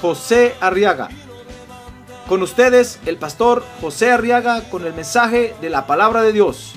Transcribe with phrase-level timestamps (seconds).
[0.00, 1.08] José Arriaga.
[2.28, 6.74] Con ustedes, el pastor José Arriaga con el mensaje de la palabra de Dios.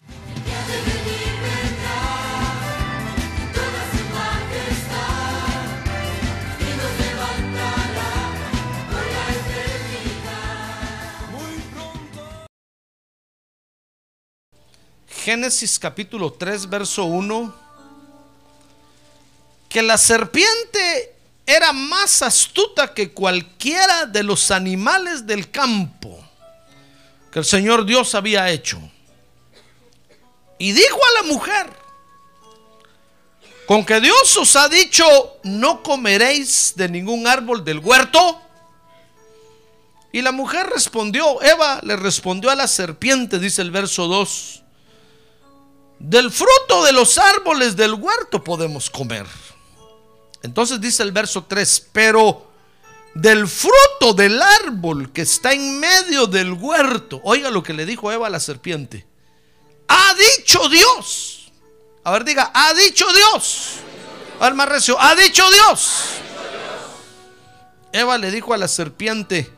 [15.08, 17.54] Génesis capítulo 3, verso 1,
[19.68, 21.19] que la serpiente
[21.50, 26.24] era más astuta que cualquiera de los animales del campo
[27.32, 28.80] que el Señor Dios había hecho.
[30.60, 31.74] Y dijo a la mujer,
[33.66, 35.06] con que Dios os ha dicho,
[35.44, 38.42] no comeréis de ningún árbol del huerto.
[40.12, 44.64] Y la mujer respondió, Eva le respondió a la serpiente, dice el verso 2,
[45.98, 49.26] del fruto de los árboles del huerto podemos comer.
[50.42, 52.50] Entonces dice el verso 3, pero
[53.14, 58.12] del fruto del árbol que está en medio del huerto, oiga lo que le dijo
[58.12, 59.06] Eva a la serpiente,
[59.88, 61.52] ha dicho Dios.
[62.04, 63.76] A ver, diga, ha dicho Dios.
[64.40, 66.04] Al más recio, ha dicho Dios.
[67.92, 69.52] Eva le dijo a la serpiente,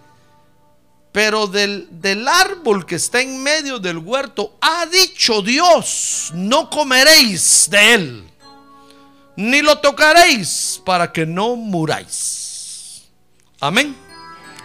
[1.11, 7.69] pero del, del, árbol que está en medio del huerto, ha dicho Dios, no comeréis
[7.69, 8.30] de él,
[9.41, 13.03] ni lo tocaréis para que no muráis.
[13.59, 13.95] Amén.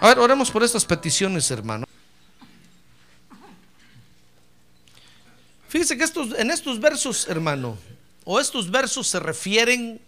[0.01, 1.87] A ver, oremos por estas peticiones, hermano.
[5.69, 7.79] Fíjese que estos, en estos versos, hermano,
[8.25, 10.01] o estos versos se refieren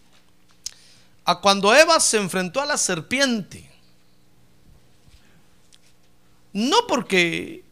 [1.25, 3.71] a cuando Eva se enfrentó a la serpiente.
[6.53, 7.65] No porque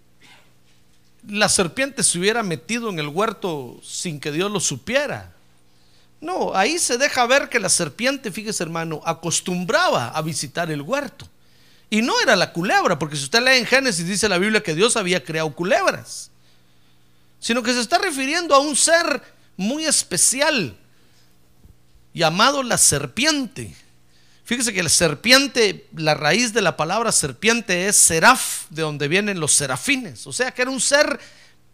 [1.29, 5.36] la serpiente se hubiera metido en el huerto sin que Dios lo supiera.
[6.21, 11.29] No, ahí se deja ver que la serpiente, fíjese hermano, acostumbraba a visitar el huerto.
[11.91, 14.75] Y no era la culebra, porque si usted lee en Génesis dice la Biblia que
[14.75, 16.31] Dios había creado culebras.
[17.39, 19.23] Sino que se está refiriendo a un ser
[19.57, 20.77] muy especial
[22.13, 23.77] llamado la serpiente.
[24.45, 29.39] Fíjese que la serpiente, la raíz de la palabra serpiente es seraf, de donde vienen
[29.39, 30.27] los serafines.
[30.27, 31.21] O sea que era un ser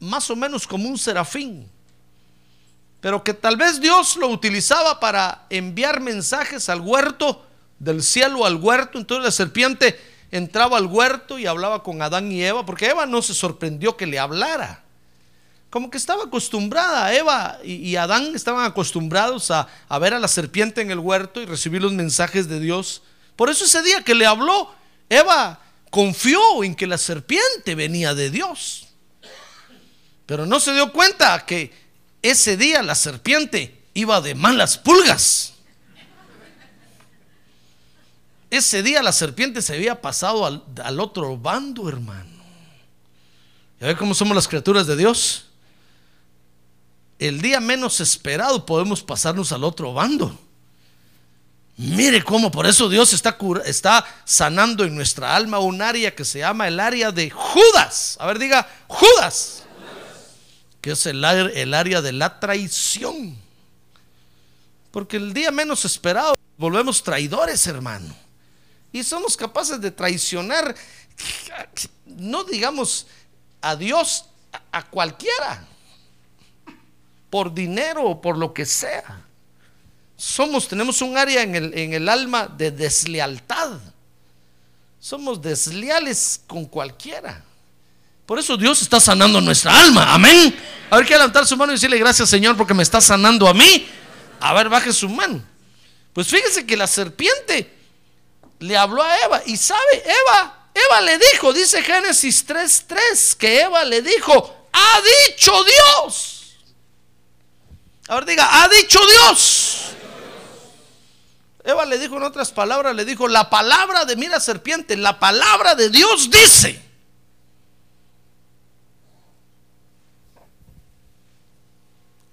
[0.01, 1.69] más o menos como un serafín.
[3.03, 7.45] Pero que tal vez Dios lo utilizaba para enviar mensajes al huerto,
[7.79, 8.99] del cielo al huerto.
[8.99, 13.21] Entonces la serpiente entraba al huerto y hablaba con Adán y Eva, porque Eva no
[13.21, 14.83] se sorprendió que le hablara
[15.73, 20.83] como que estaba acostumbrada, Eva y, Adán estaban acostumbrados a, a, ver a la serpiente
[20.83, 23.03] en el huerto y recibir los mensajes de Dios.
[23.37, 24.71] Por eso ese día que le habló,
[25.09, 28.89] Eva confió en que la serpiente venía de Dios.
[30.27, 31.73] Pero no se dio cuenta que
[32.23, 35.55] ese día la serpiente iba de malas pulgas.
[38.51, 42.31] Ese día la serpiente se había pasado al, otro bando, hermano.
[43.81, 45.47] ¿Ya ve cómo somos las criaturas de Dios?
[47.29, 50.37] el día menos esperado podemos pasarnos al otro bando.
[51.77, 56.41] Mire cómo por eso Dios está, está sanando en nuestra alma un área que se
[56.41, 58.17] llama el área de Judas.
[58.21, 59.62] A ver, diga, Judas.
[60.83, 63.39] Que es el, el área de la traición.
[64.91, 68.15] Porque el día menos esperado volvemos traidores, hermano.
[68.93, 70.75] Y somos capaces de traicionar,
[72.05, 73.07] no digamos
[73.63, 74.27] a Dios,
[74.71, 75.67] a cualquiera
[77.33, 79.25] por dinero o por lo que sea.
[80.19, 83.81] Somos, tenemos un área en el, en el alma de deslealtad.
[85.01, 87.43] Somos desleales con cualquiera.
[88.33, 90.15] Por eso Dios está sanando nuestra alma.
[90.15, 90.59] Amén.
[90.89, 93.53] A ver, que levantar su mano y decirle gracias Señor porque me está sanando a
[93.53, 93.87] mí.
[94.41, 95.45] A ver, baje su mano.
[96.15, 97.71] Pues fíjese que la serpiente
[98.59, 103.85] le habló a Eva y sabe, Eva, Eva le dijo, dice Génesis 3:3, que Eva
[103.85, 106.57] le dijo, ha dicho Dios.
[108.09, 109.79] Ahora diga, ha dicho Dios.
[111.65, 115.75] Eva le dijo en otras palabras, le dijo, la palabra de, mira serpiente, la palabra
[115.75, 116.92] de Dios dice.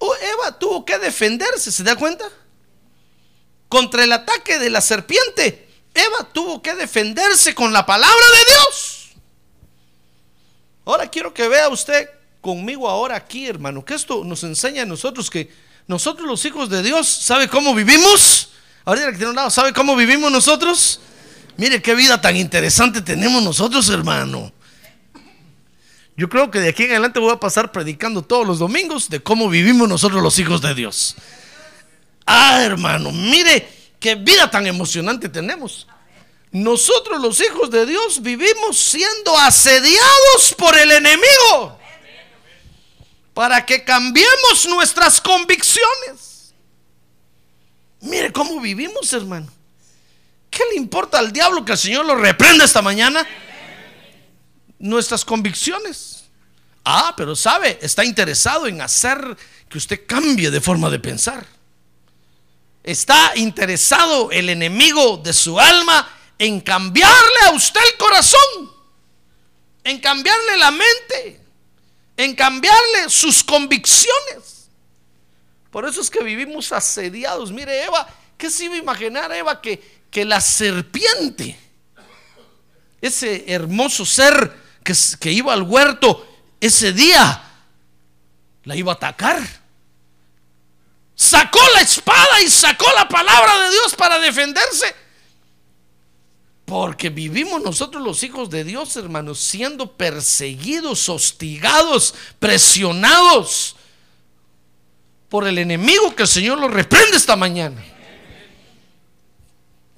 [0.02, 2.26] Eva tuvo que defenderse, ¿se da cuenta?
[3.68, 5.68] Contra el ataque de la serpiente.
[5.94, 9.10] Eva tuvo que defenderse con la palabra de Dios.
[10.86, 12.10] Ahora quiero que vea usted
[12.42, 15.52] conmigo ahora aquí, hermano, que esto nos enseña a nosotros que
[15.88, 18.50] nosotros los hijos de Dios, ¿sabe cómo vivimos?
[18.86, 21.02] Ahorita que tiene un lado, ¿sabe cómo vivimos nosotros?
[21.58, 24.54] Mire qué vida tan interesante tenemos nosotros, hermano.
[26.20, 29.24] Yo creo que de aquí en adelante voy a pasar predicando todos los domingos de
[29.24, 31.16] cómo vivimos nosotros los hijos de Dios.
[32.26, 33.66] Ah, hermano, mire
[34.02, 35.88] qué vida tan emocionante tenemos.
[36.52, 41.80] Nosotros los hijos de Dios vivimos siendo asediados por el enemigo
[43.34, 46.54] para que cambiemos nuestras convicciones.
[48.02, 49.48] Mire cómo vivimos, hermano.
[50.50, 53.26] ¿Qué le importa al diablo que el Señor lo reprenda esta mañana?
[54.80, 56.24] Nuestras convicciones.
[56.86, 59.38] Ah, pero sabe, está interesado en hacer
[59.70, 61.46] que usted cambie de forma de pensar.
[62.84, 66.08] Está interesado el enemigo de su alma
[66.40, 68.72] en cambiarle a usted el corazón,
[69.84, 71.42] en cambiarle la mente,
[72.18, 74.70] en cambiarle sus convicciones.
[75.70, 77.52] Por eso es que vivimos asediados.
[77.52, 81.60] Mire, Eva, ¿qué se iba a imaginar Eva que, que la serpiente,
[83.02, 84.69] ese hermoso ser
[85.20, 86.28] que, iba al huerto
[86.60, 87.44] ese día,
[88.64, 89.42] la iba a atacar?
[91.16, 94.96] Sacó la espada y sacó la palabra de Dios para defenderse.
[96.66, 103.76] Porque vivimos nosotros los hijos de Dios, hermanos, siendo perseguidos, hostigados, presionados
[105.30, 107.84] por el enemigo que el Señor lo reprende esta mañana.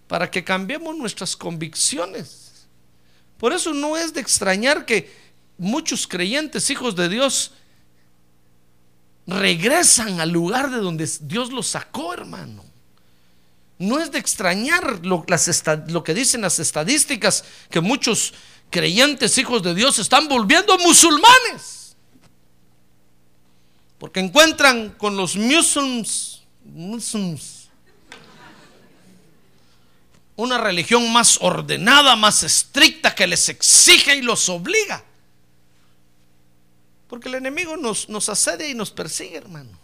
[0.08, 2.41] Para que cambiemos nuestras convicciones.
[3.42, 5.12] Por eso no es de extrañar que
[5.58, 7.54] muchos creyentes, hijos de Dios,
[9.26, 12.64] regresan al lugar de donde Dios los sacó, hermano.
[13.80, 18.36] No es de extrañar lo, que dicen las estadísticas, que muchos
[18.70, 21.96] creyentes, hijos de Dios, están volviendo musulmanes.
[23.98, 26.42] Porque encuentran con los musulmanes
[30.42, 35.04] una religión más ordenada, más estricta, que les exige y los obliga.
[37.08, 39.78] Porque el enemigo nos, nos asedia y nos persigue, hermano.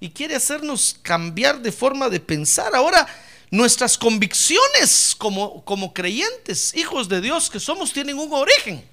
[0.00, 2.74] Y quiere hacernos cambiar de forma de pensar.
[2.74, 3.06] Ahora,
[3.50, 8.84] nuestras convicciones como, como creyentes, hijos de Dios que somos, tienen un origen.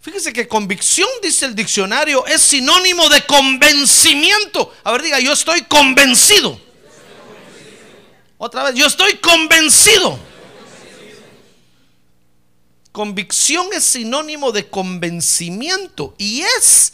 [0.00, 4.74] Fíjese que convicción, dice el diccionario, es sinónimo de convencimiento.
[4.82, 6.58] A ver, diga, yo estoy convencido.
[8.44, 10.18] Otra vez, yo estoy convencido.
[12.90, 16.92] Convicción es sinónimo de convencimiento y es,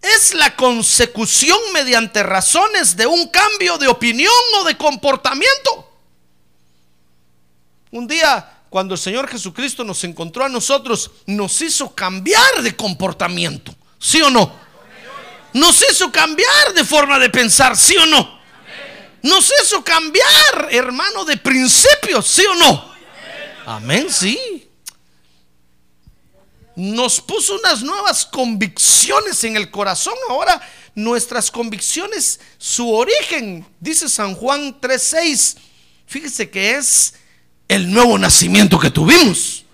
[0.00, 5.90] es la consecución mediante razones de un cambio de opinión o de comportamiento.
[7.90, 13.74] Un día, cuando el Señor Jesucristo nos encontró a nosotros, nos hizo cambiar de comportamiento,
[13.98, 14.54] ¿sí o no?
[15.52, 18.39] Nos hizo cambiar de forma de pensar, ¿sí o no?
[19.22, 22.90] Nos hizo cambiar, hermano, de principios, ¿sí o no?
[23.66, 24.60] Amén, sí
[26.80, 30.14] nos puso unas nuevas convicciones en el corazón.
[30.30, 30.60] Ahora
[30.94, 35.56] nuestras convicciones, su origen, dice San Juan 3:6,
[36.06, 37.14] fíjese que es
[37.68, 39.64] el nuevo nacimiento que tuvimos.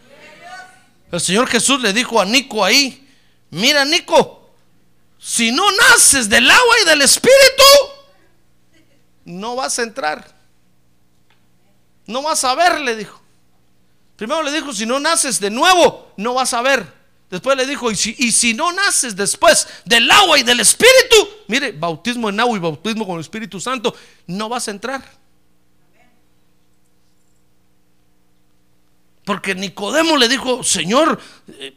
[1.13, 3.09] El Señor Jesús le dijo a Nico ahí,
[3.51, 4.51] mira Nico,
[5.19, 7.63] si no naces del agua y del espíritu,
[9.27, 10.35] no vas a entrar.
[12.07, 13.21] No vas a ver, le dijo.
[14.17, 16.91] Primero le dijo, si no naces de nuevo, no vas a ver.
[17.29, 21.29] Después le dijo, y si, y si no naces después del agua y del Espíritu,
[21.49, 23.95] mire, bautismo en agua y bautismo con el Espíritu Santo,
[24.29, 25.03] no vas a entrar.
[29.25, 31.75] Porque Nicodemo le dijo, Señor, eh,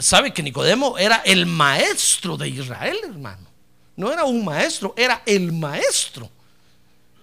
[0.00, 3.46] sabe que Nicodemo era el maestro de Israel, hermano.
[3.96, 6.30] No era un maestro, era el maestro.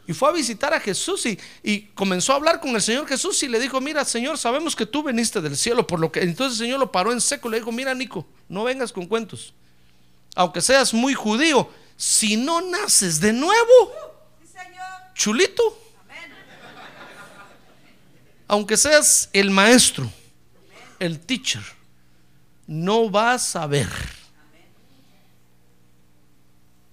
[0.08, 3.48] Y fue a visitar a Jesús y, comenzó a hablar con el Señor Jesús y
[3.48, 6.68] le dijo, mira Señor, sabemos que tú veniste del cielo, por lo que entonces el
[6.68, 9.54] Señor lo paró en seco y le dijo, mira Nico, no vengas con cuentos.
[10.36, 13.92] Aunque seas muy judío, si no naces de nuevo,
[15.16, 15.82] chulito.
[18.48, 20.12] Aunque seas el maestro,
[21.00, 21.64] el teacher,
[22.68, 23.90] no vas a ver.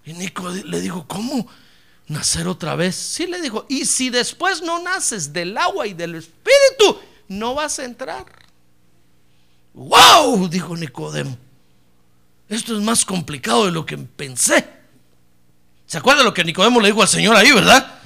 [0.05, 1.47] Y Nico le dijo, ¿cómo?
[2.13, 2.95] Nacer otra vez.
[2.95, 7.79] Sí le dijo, y si después no naces del agua y del espíritu, no vas
[7.79, 8.27] a entrar.
[9.75, 10.49] ¡Wow!
[10.49, 11.37] Dijo Nicodemo.
[12.49, 14.69] Esto es más complicado de lo que pensé.
[15.87, 17.99] ¿Se acuerda lo que Nicodemo le dijo al Señor ahí, verdad?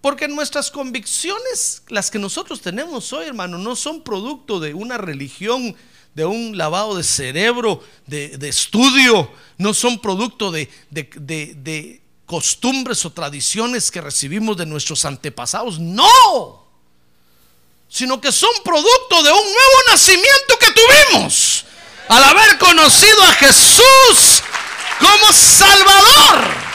[0.00, 5.76] Porque nuestras convicciones, las que nosotros tenemos hoy, hermano, no son producto de una religión,
[6.14, 10.68] de un lavado de cerebro, de, estudio, no son producto de
[12.28, 15.80] costumbres o tradiciones que recibimos de nuestros antepasados.
[15.80, 16.68] No,
[17.88, 21.64] sino que son producto de un nuevo nacimiento que tuvimos
[22.06, 24.42] al haber conocido a Jesús
[25.00, 26.68] como Salvador.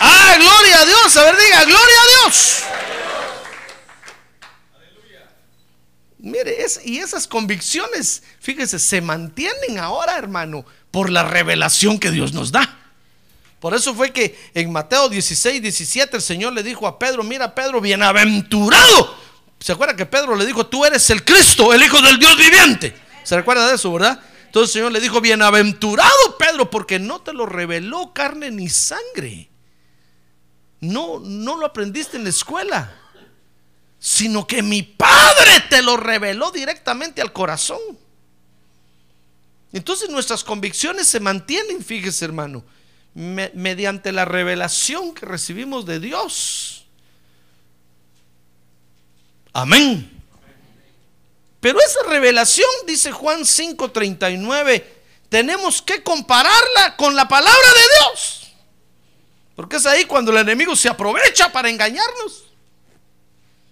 [0.00, 1.16] Ah, gloria a Dios.
[1.16, 2.62] A ver, diga, gloria a Dios.
[6.18, 12.52] Mire, y esas convicciones, fíjese, se mantienen ahora, hermano, por la revelación que Dios nos
[12.52, 12.74] da.
[13.60, 17.54] Por eso fue que en Mateo 16, 17 el Señor le dijo a Pedro, mira
[17.54, 19.14] Pedro, bienaventurado.
[19.60, 22.96] ¿Se acuerda que Pedro le dijo, tú eres el Cristo, el Hijo del Dios viviente?
[23.24, 24.18] ¿Se recuerda de eso, verdad?
[24.46, 29.50] Entonces el Señor le dijo, bienaventurado Pedro, porque no te lo reveló carne ni sangre.
[30.80, 32.90] No, no lo aprendiste en la escuela,
[33.98, 37.80] sino que mi Padre te lo reveló directamente al corazón.
[39.76, 42.64] Entonces nuestras convicciones se mantienen, fíjese hermano,
[43.12, 46.86] me- mediante la revelación que recibimos de Dios.
[49.52, 50.10] Amén.
[51.60, 54.82] Pero esa revelación, dice Juan 5:39,
[55.28, 58.52] tenemos que compararla con la palabra de Dios.
[59.56, 62.45] Porque es ahí cuando el enemigo se aprovecha para engañarnos.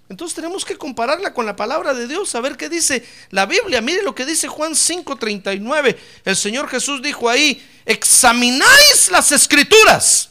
[0.08, 3.80] Entonces tenemos que compararla con la palabra de Dios, a ver qué dice la Biblia.
[3.80, 5.96] Mire lo que dice Juan 5:39.
[6.24, 10.28] El Señor Jesús dijo ahí, examináis las escrituras,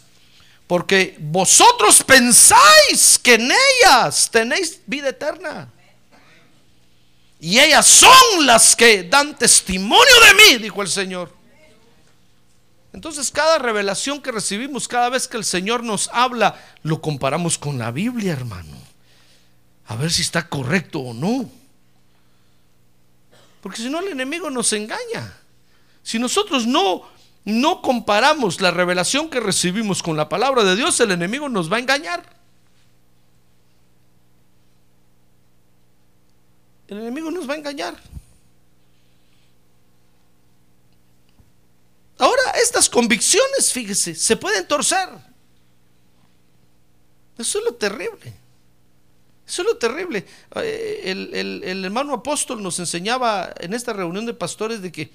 [0.67, 5.69] porque vosotros pensáis que en ellas tenéis vida eterna.
[7.39, 11.33] Y ellas son las que dan testimonio de mí, dijo el Señor.
[12.93, 17.79] Entonces cada revelación que recibimos, cada vez que el Señor nos habla, lo comparamos con
[17.79, 18.82] la Biblia, hermano.
[19.87, 21.49] A ver si está correcto o no.
[23.61, 25.37] Porque si no el enemigo nos engaña.
[26.03, 27.13] Si nosotros no
[27.45, 31.77] no comparamos la revelación que recibimos con la palabra de Dios, el enemigo nos va
[31.77, 32.23] a engañar.
[36.87, 37.97] El enemigo nos va a engañar.
[42.17, 45.09] Ahora, estas convicciones, fíjese, se pueden torcer.
[47.37, 48.42] Eso es lo terrible.
[49.47, 50.25] Eso es lo terrible.
[50.55, 55.12] Eh, El, el- el hermano apóstol nos enseñaba en esta reunión de pastores de que,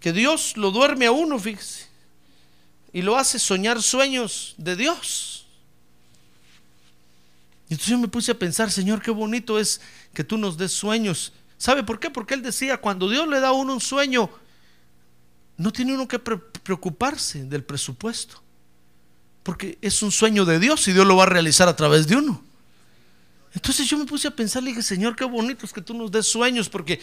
[0.00, 1.86] que Dios lo duerme a uno, fíjese,
[2.92, 5.46] y lo hace soñar sueños de Dios.
[7.68, 9.80] Y entonces yo me puse a pensar, Señor, qué bonito es
[10.12, 11.32] que tú nos des sueños.
[11.56, 12.10] ¿Sabe por qué?
[12.10, 14.28] Porque Él decía, cuando Dios le da a uno un sueño,
[15.56, 18.42] no tiene uno que pre- preocuparse del presupuesto.
[19.44, 22.16] Porque es un sueño de Dios y Dios lo va a realizar a través de
[22.16, 22.42] uno.
[23.54, 26.10] Entonces yo me puse a pensar, le dije, Señor, qué bonito es que tú nos
[26.10, 27.00] des sueños, porque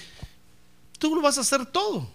[0.97, 2.09] tú lo vas a hacer todo.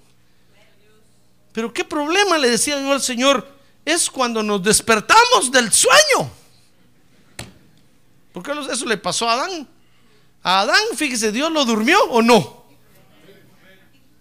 [1.53, 3.47] Pero qué problema, le decía yo al Señor,
[3.85, 6.31] es cuando nos despertamos del sueño.
[8.33, 9.69] Porque eso le pasó a Adán.
[10.43, 12.65] A Adán, fíjese, Dios lo durmió o no.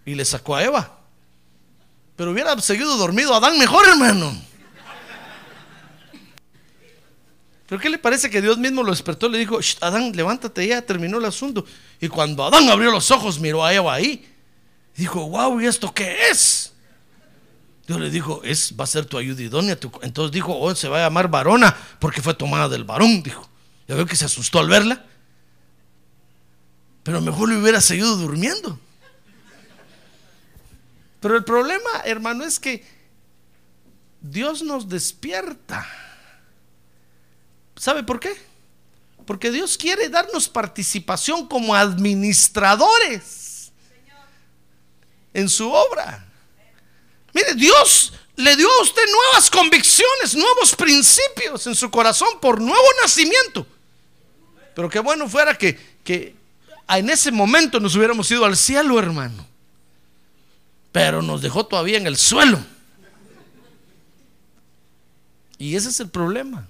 [0.05, 0.97] Y le sacó a Eva.
[2.17, 4.50] Pero hubiera seguido dormido Adán mejor, hermano.
[7.71, 9.29] ¿Pero qué le parece que Dios mismo lo despertó?
[9.29, 11.65] Le dijo, "Shh, Adán, levántate, ya terminó el asunto.
[12.01, 14.29] Y cuando Adán abrió los ojos, miró a Eva ahí.
[14.97, 16.73] Dijo, wow, ¿y esto qué es?
[17.87, 19.79] Dios le dijo, es, va a ser tu ayuda idónea.
[19.79, 19.89] tu-".
[20.01, 23.49] Entonces dijo, oh, se va a llamar varona porque fue tomada del varón, dijo.
[23.87, 25.05] Ya veo que se asustó al verla.
[27.03, 28.77] Pero mejor le hubiera seguido durmiendo.
[31.21, 32.85] Pero el problema, hermano, es que
[34.19, 35.87] Dios nos despierta.
[37.81, 38.31] ¿Sabe por qué?
[39.25, 43.71] Porque Dios quiere darnos participación como administradores
[45.33, 46.23] en su obra.
[47.33, 52.85] Mire, Dios le dio a usted nuevas convicciones, nuevos principios en su corazón por nuevo
[53.01, 53.65] nacimiento.
[54.75, 56.35] Pero qué bueno fuera que, que
[56.87, 59.47] en ese momento nos hubiéramos ido al cielo, hermano.
[60.91, 62.63] Pero nos dejó todavía en el suelo.
[65.57, 66.67] Y ese es el problema.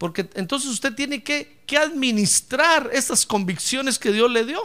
[0.00, 4.58] Porque entonces usted tiene que, que administrar esas convicciones que Dios le dio.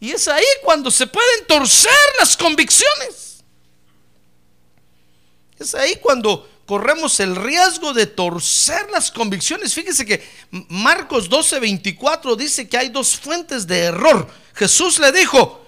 [0.00, 3.44] Y es ahí cuando se pueden torcer las convicciones.
[5.60, 9.72] Es ahí cuando corremos el riesgo de torcer las convicciones.
[9.72, 10.28] Fíjese que
[10.70, 14.28] Marcos 12, 24 dice que hay dos fuentes de error.
[14.54, 15.64] Jesús le dijo,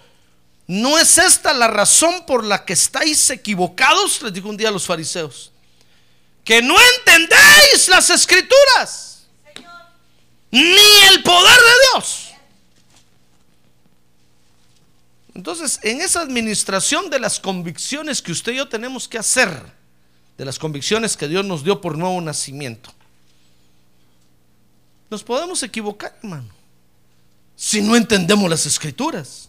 [0.67, 4.21] ¿no es esta la razón por la que estáis equivocados?
[4.23, 5.53] Les dijo un día a los fariseos
[6.47, 9.27] que no entendéis las escrituras,
[10.53, 12.29] ni el poder de Dios.
[15.35, 19.51] Entonces, en esa administración de las convicciones que usted y yo tenemos que hacer,
[20.39, 22.95] de las convicciones que Dios nos dio por nuevo nacimiento,
[25.11, 26.49] nos podemos equivocar, hermano,
[27.57, 29.49] si no entendemos las escrituras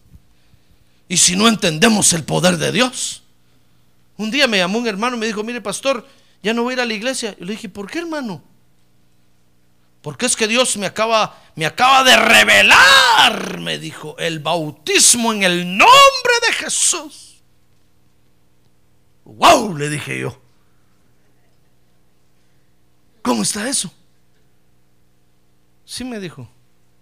[1.08, 3.22] y si no entendemos el poder de Dios.
[4.18, 6.08] Un día me llamó un hermano y me dijo, mire pastor,
[6.44, 7.36] ya no voy a ir a la iglesia.
[7.40, 8.44] Y le dije, ¿por qué hermano?
[10.02, 15.44] Porque es que Dios me acaba, me acaba de revelar, me dijo, el bautismo en
[15.44, 17.42] el nombre de Jesús.
[19.26, 19.78] ¡Wow!
[19.78, 20.40] Le dije yo.
[23.22, 23.92] ¿Cómo está eso?
[25.84, 26.50] Sí me dijo.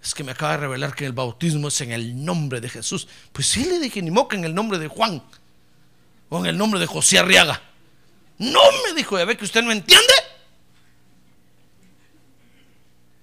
[0.01, 3.08] Es que me acaba de revelar que el bautismo es en el nombre de Jesús.
[3.32, 5.22] Pues sí le dije, ni moca en el nombre de Juan.
[6.30, 7.62] O en el nombre de José Arriaga.
[8.38, 10.13] No me dijo, ya ve que usted no entiende.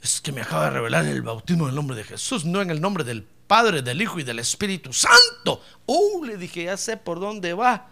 [0.02, 2.70] Es que me acaba de revelar el bautismo en el nombre de Jesús, no en
[2.70, 5.62] el nombre del Padre, del Hijo y del Espíritu Santo.
[5.86, 7.88] Uh, le dije, ya sé por dónde va.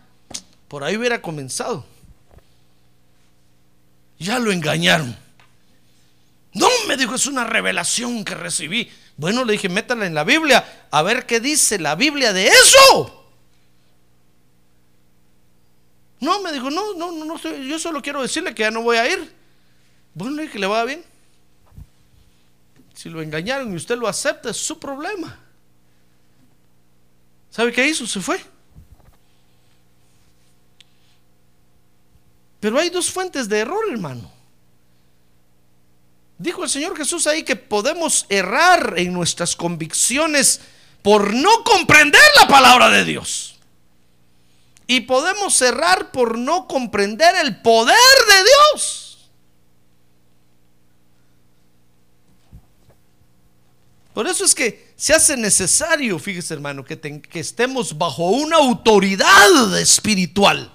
[0.66, 1.84] Por ahí hubiera comenzado.
[4.18, 5.16] Ya lo engañaron.
[6.52, 8.90] No, me dijo, es una revelación que recibí.
[9.16, 13.19] Bueno, le dije, métala en la Biblia, a ver qué dice la Biblia de eso.
[16.20, 18.98] No, me dijo, no, no, no, no yo solo quiero decirle que ya no voy
[18.98, 19.34] a ir.
[20.14, 21.02] Bueno, dije, le va bien.
[22.94, 25.38] Si lo engañaron y usted lo acepta, es su problema.
[27.50, 28.06] ¿Sabe qué hizo?
[28.06, 28.40] Se fue.
[32.60, 34.30] Pero hay dos fuentes de error, hermano.
[36.36, 40.60] Dijo el Señor Jesús ahí que podemos errar en nuestras convicciones
[41.02, 43.49] por no comprender la palabra de Dios.
[44.90, 49.30] Y podemos errar por no comprender el poder de Dios.
[54.12, 59.78] Por eso es que se hace necesario, fíjese hermano, que, que estemos bajo una autoridad
[59.78, 60.72] espiritual.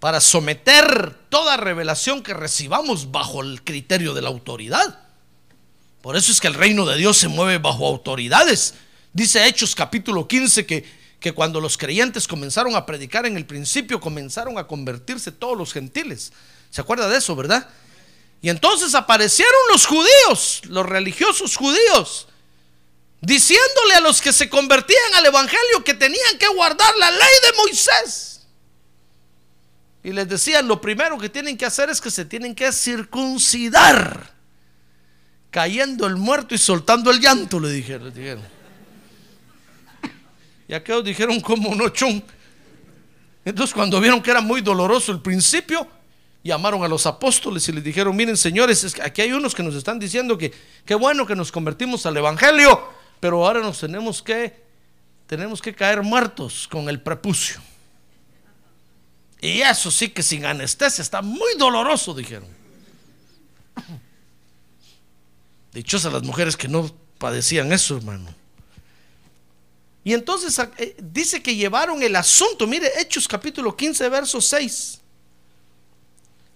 [0.00, 4.98] Para someter toda revelación que recibamos bajo el criterio de la autoridad.
[6.00, 8.72] Por eso es que el reino de Dios se mueve bajo autoridades
[9.12, 10.84] Dice Hechos capítulo 15 que,
[11.20, 15.72] que cuando los creyentes comenzaron a predicar en el principio, comenzaron a convertirse todos los
[15.72, 16.32] gentiles.
[16.70, 17.68] ¿Se acuerda de eso, verdad?
[18.40, 22.28] Y entonces aparecieron los judíos, los religiosos judíos,
[23.20, 27.56] diciéndole a los que se convertían al Evangelio que tenían que guardar la ley de
[27.56, 28.46] Moisés.
[30.04, 34.32] Y les decían, lo primero que tienen que hacer es que se tienen que circuncidar,
[35.50, 38.12] cayendo el muerto y soltando el llanto, le dijeron.
[40.68, 42.22] Y aquellos dijeron como no chun.
[43.44, 45.88] Entonces cuando vieron que era muy doloroso el principio,
[46.44, 49.98] llamaron a los apóstoles y les dijeron, miren señores, aquí hay unos que nos están
[49.98, 50.52] diciendo que
[50.84, 52.86] qué bueno que nos convertimos al Evangelio,
[53.20, 54.62] pero ahora nos tenemos que,
[55.26, 57.60] tenemos que caer muertos con el prepucio.
[59.40, 62.48] Y eso sí que sin anestesia está muy doloroso, dijeron.
[65.72, 68.37] Dichosas las mujeres que no padecían eso, hermano.
[70.08, 75.00] Y entonces eh, dice que llevaron el asunto, mire, Hechos capítulo 15, verso 6.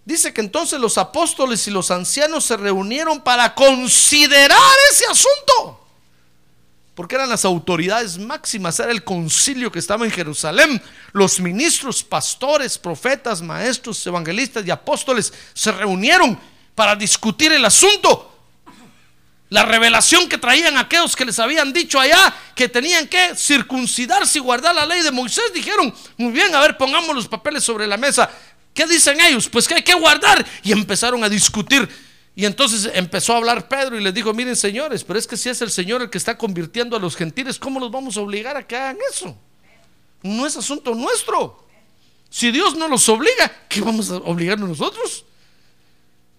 [0.07, 4.57] Dice que entonces los apóstoles y los ancianos se reunieron para considerar
[4.91, 5.87] ese asunto.
[6.95, 10.83] Porque eran las autoridades máximas, era el concilio que estaba en Jerusalén.
[11.13, 16.41] Los ministros, pastores, profetas, maestros, evangelistas y apóstoles se reunieron
[16.75, 18.32] para discutir el asunto
[19.53, 24.41] la revelación que traían aquellos que les habían dicho allá que tenían que circuncidarse y
[24.41, 27.99] guardar la ley de Moisés, dijeron, muy bien, a ver, pongamos los papeles sobre la
[27.99, 28.31] mesa.
[28.73, 29.51] ¿Qué dicen ellos?
[29.51, 30.43] Pues que hay que guardar.
[30.63, 31.87] Y empezaron a discutir.
[32.35, 35.51] Y entonces empezó a hablar Pedro y les dijo, miren señores, pero es que si
[35.51, 38.57] es el Señor el que está convirtiendo a los gentiles, ¿cómo los vamos a obligar
[38.57, 39.37] a que hagan eso?
[40.23, 41.63] No es asunto nuestro.
[42.31, 45.27] Si Dios no los obliga, ¿qué vamos a obligarnos nosotros?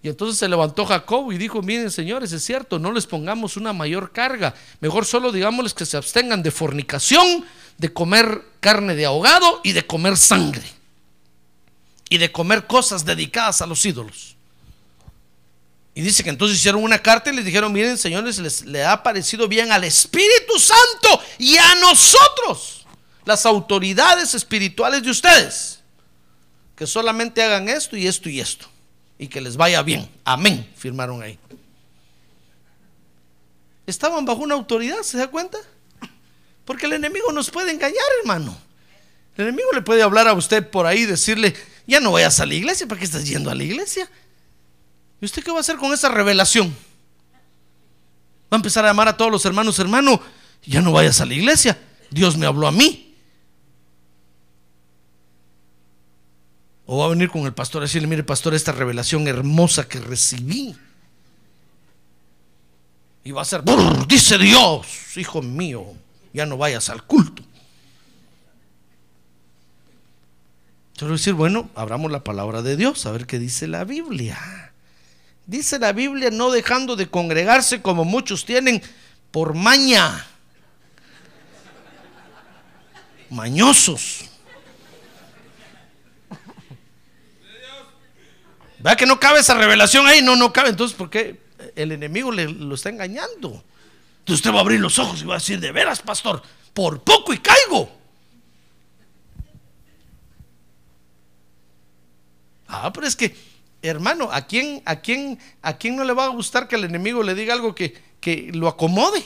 [0.04, 3.72] Y entonces se levantó Jacob y dijo, miren señores, es cierto, no les pongamos una
[3.72, 7.46] mayor carga, mejor solo digámosles que se abstengan de fornicación,
[7.78, 10.62] de comer carne de ahogado y de comer sangre.
[12.10, 14.36] Y de comer cosas dedicadas a los ídolos.
[15.94, 19.02] Y dice que entonces hicieron una carta y les dijeron, miren señores, les, le ha
[19.02, 22.84] parecido bien al Espíritu Santo y a nosotros,
[23.24, 25.80] las autoridades espirituales de ustedes,
[26.76, 28.68] que solamente hagan esto y esto y esto
[29.18, 30.08] y que les vaya bien.
[30.24, 31.38] Amén, firmaron ahí.
[33.86, 35.58] Estaban bajo una autoridad, ¿se da cuenta?
[36.64, 38.56] Porque el enemigo nos puede engañar, hermano.
[39.36, 41.54] El enemigo le puede hablar a usted por ahí y decirle,
[41.86, 44.08] ya no vayas a la iglesia, ¿para qué estás yendo a la iglesia?
[45.20, 46.68] ¿Y usted qué va a hacer con esa revelación?
[48.52, 50.20] Va a empezar a llamar a todos los hermanos, hermano,
[50.64, 51.78] ya no vayas a la iglesia.
[52.10, 53.03] Dios me habló a mí.
[56.86, 60.00] O va a venir con el pastor a decirle, mire pastor, esta revelación hermosa que
[60.00, 60.76] recibí.
[63.24, 63.62] Y va a ser,
[64.06, 65.86] dice Dios, hijo mío,
[66.34, 67.42] ya no vayas al culto.
[70.96, 73.84] Yo voy a decir, bueno, abramos la palabra de Dios, a ver qué dice la
[73.84, 74.38] Biblia.
[75.46, 78.82] Dice la Biblia, no dejando de congregarse como muchos tienen
[79.30, 80.26] por maña.
[83.30, 84.33] Mañosos.
[88.84, 90.20] ¿Vea que no cabe esa revelación ahí?
[90.20, 90.68] No, no cabe.
[90.68, 91.40] Entonces, ¿por qué
[91.74, 93.64] el enemigo le, lo está engañando?
[94.18, 96.42] Entonces usted va a abrir los ojos y va a decir, de veras, pastor,
[96.74, 97.90] por poco y caigo.
[102.68, 103.34] Ah, pero es que,
[103.80, 107.22] hermano, ¿a quién, a quién, a quién no le va a gustar que el enemigo
[107.22, 109.24] le diga algo que, que lo acomode?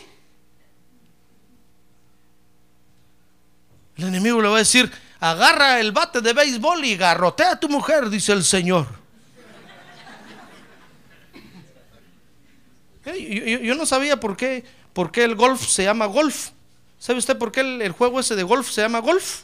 [3.97, 7.69] El enemigo le va a decir, agarra el bate de béisbol y garrotea a tu
[7.69, 9.08] mujer, dice el Señor.
[13.15, 16.51] Yo, yo- no sabía por qué, por qué el golf se llama golf.
[16.99, 19.43] ¿Sabe usted por qué el, juego ese de golf se llama golf?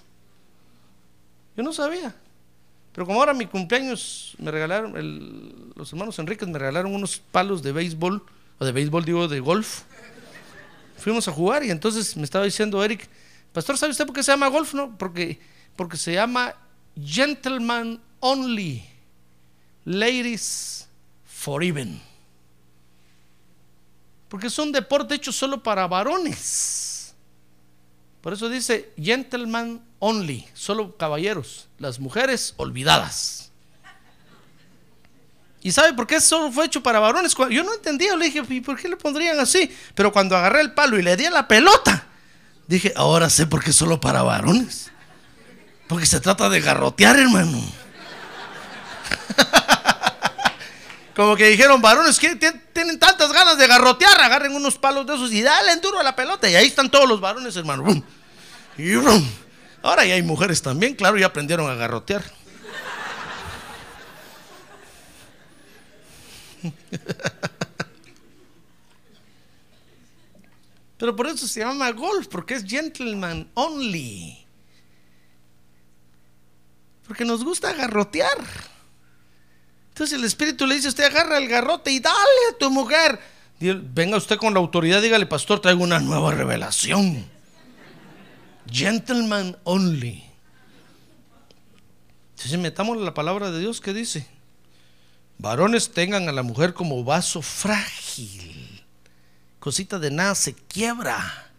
[1.57, 2.15] Yo no sabía.
[2.93, 7.73] Pero como ahora mi cumpleaños me regalaron, los hermanos Enríquez me regalaron unos palos de
[7.73, 8.23] béisbol,
[8.59, 9.83] o de béisbol digo, de golf.
[10.99, 13.09] Fuimos a jugar y entonces me estaba diciendo Eric,
[13.53, 14.75] Pastor, ¿sabe usted por qué se llama golf?
[14.75, 15.39] No, porque,
[15.77, 16.55] porque se llama
[17.01, 18.85] Gentleman Only,
[19.85, 20.89] Ladies
[21.25, 22.01] for Even.
[24.35, 27.15] Porque es un deporte hecho solo para varones.
[28.21, 33.53] Por eso dice gentleman only, solo caballeros, las mujeres olvidadas.
[35.63, 37.33] ¿Y sabe por qué solo fue hecho para varones?
[37.49, 39.73] Yo no entendía, le dije, ¿y por qué le pondrían así?
[39.95, 42.09] Pero cuando agarré el palo y le di a la pelota,
[42.67, 44.91] dije, ahora sé por qué solo para varones.
[45.87, 47.63] Porque se trata de garrotear, hermano.
[51.15, 55.15] Como que dijeron, varones que tien- tienen tantas ganas de garrotear, agarren unos palos de
[55.15, 56.51] esos y dale duro a la pelota.
[56.51, 57.85] Y ahí están todos los varones, hermano.
[58.77, 59.25] Y rum.
[59.83, 62.25] Ahora ya hay mujeres también, claro, ya aprendieron a garrotear.
[70.99, 74.47] Pero por eso se llama golf, porque es gentleman only.
[77.07, 78.39] Porque nos gusta garrotear.
[79.95, 82.17] Entonces el Espíritu le dice, usted agarra el garrote y dale
[82.53, 83.17] a tu mujer.
[83.61, 87.25] Venga usted con la autoridad, dígale, pastor, traigo una nueva revelación.
[88.69, 90.25] Gentleman only.
[92.31, 94.27] Entonces metamos la palabra de Dios que dice,
[95.39, 98.85] varones tengan a la mujer como vaso frágil.
[99.61, 101.53] Cosita de nada se quiebra.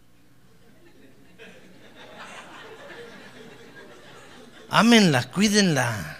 [4.68, 6.15] Ámenla, cuídenla.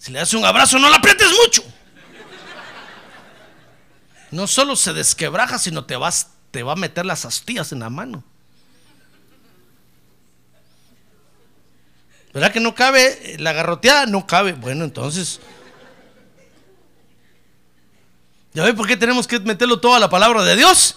[0.00, 1.62] Si le das un abrazo, no la aprietes mucho.
[4.30, 7.90] No solo se desquebraja, sino te vas, te va a meter las astillas en la
[7.90, 8.24] mano.
[12.32, 14.06] ¿Verdad que no cabe la garroteada?
[14.06, 14.54] No cabe.
[14.54, 15.38] Bueno, entonces.
[18.54, 20.96] ¿Ya ve por qué tenemos que meterlo todo a la palabra de Dios?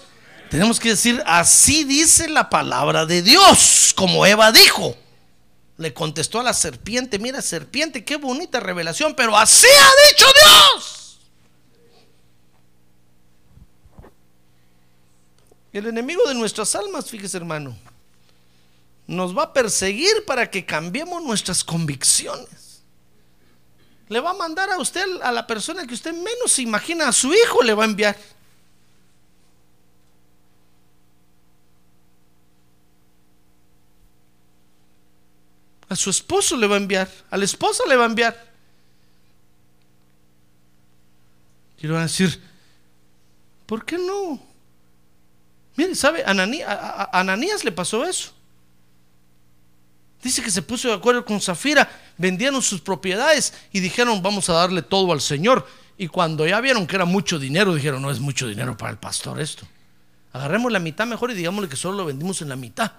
[0.50, 4.96] Tenemos que decir, así dice la palabra de Dios, como Eva dijo.
[5.78, 11.20] Le contestó a la serpiente, mira serpiente, qué bonita revelación, pero así ha dicho Dios.
[15.74, 17.76] El enemigo de nuestras almas, fíjese hermano,
[19.08, 22.84] nos va a perseguir para que cambiemos nuestras convicciones.
[24.08, 27.12] Le va a mandar a usted, a la persona que usted menos se imagina, a
[27.12, 28.16] su hijo le va a enviar.
[35.94, 38.36] A su esposo le va a enviar, a la esposa le va a enviar.
[41.78, 42.42] Y le van a decir,
[43.68, 44.42] ¿por qué no?
[45.76, 46.26] Mire, ¿sabe?
[46.26, 48.32] Ananí- a, a- a Ananías le pasó eso.
[50.24, 54.54] Dice que se puso de acuerdo con Zafira, vendieron sus propiedades y dijeron, vamos a
[54.54, 55.68] darle todo al Señor.
[55.96, 58.98] Y cuando ya vieron que era mucho dinero, dijeron, no es mucho dinero para el
[58.98, 59.68] pastor esto.
[60.32, 62.94] Agarremos la mitad mejor y digámosle que solo lo vendimos en la mitad.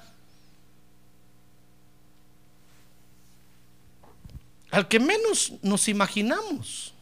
[4.75, 6.93] Al que menos nos imaginamos,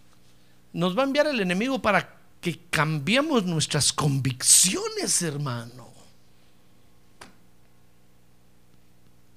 [0.74, 5.88] nos va a enviar el enemigo para que cambiemos nuestras convicciones, hermano.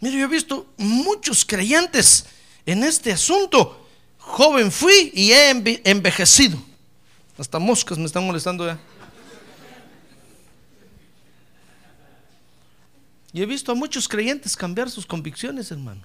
[0.02, 2.26] Mire, yo he visto muchos creyentes
[2.66, 3.88] en este asunto.
[4.18, 6.62] Joven fui y he enve- envejecido.
[7.38, 8.78] Hasta moscas me están molestando ya.
[13.32, 16.02] Y he visto a muchos creyentes cambiar sus convicciones, hermano.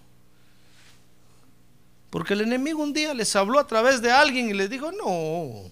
[2.11, 5.71] Porque el enemigo un día les habló a través de alguien y les dijo, no,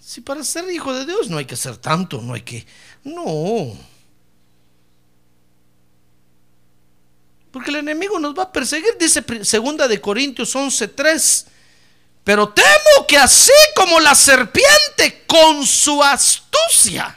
[0.00, 2.66] si para ser hijo de Dios no hay que ser tanto, no hay que,
[3.02, 3.74] no.
[7.50, 11.46] Porque el enemigo nos va a perseguir, dice segunda de Corintios 11:3.
[12.24, 17.16] Pero temo que así como la serpiente con su astucia.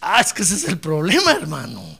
[0.00, 1.99] Ah, es que ese es el problema, hermano.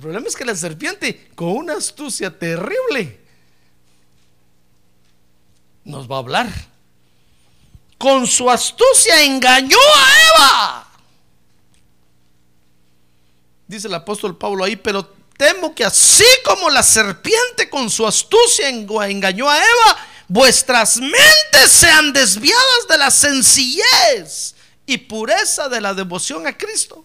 [0.00, 3.20] El problema es que la serpiente, con una astucia terrible,
[5.84, 6.48] nos va a hablar.
[7.98, 10.88] Con su astucia engañó a Eva.
[13.68, 18.70] Dice el apóstol Pablo ahí, pero temo que así como la serpiente con su astucia
[18.70, 24.54] engañó a Eva, vuestras mentes sean desviadas de la sencillez
[24.86, 27.04] y pureza de la devoción a Cristo.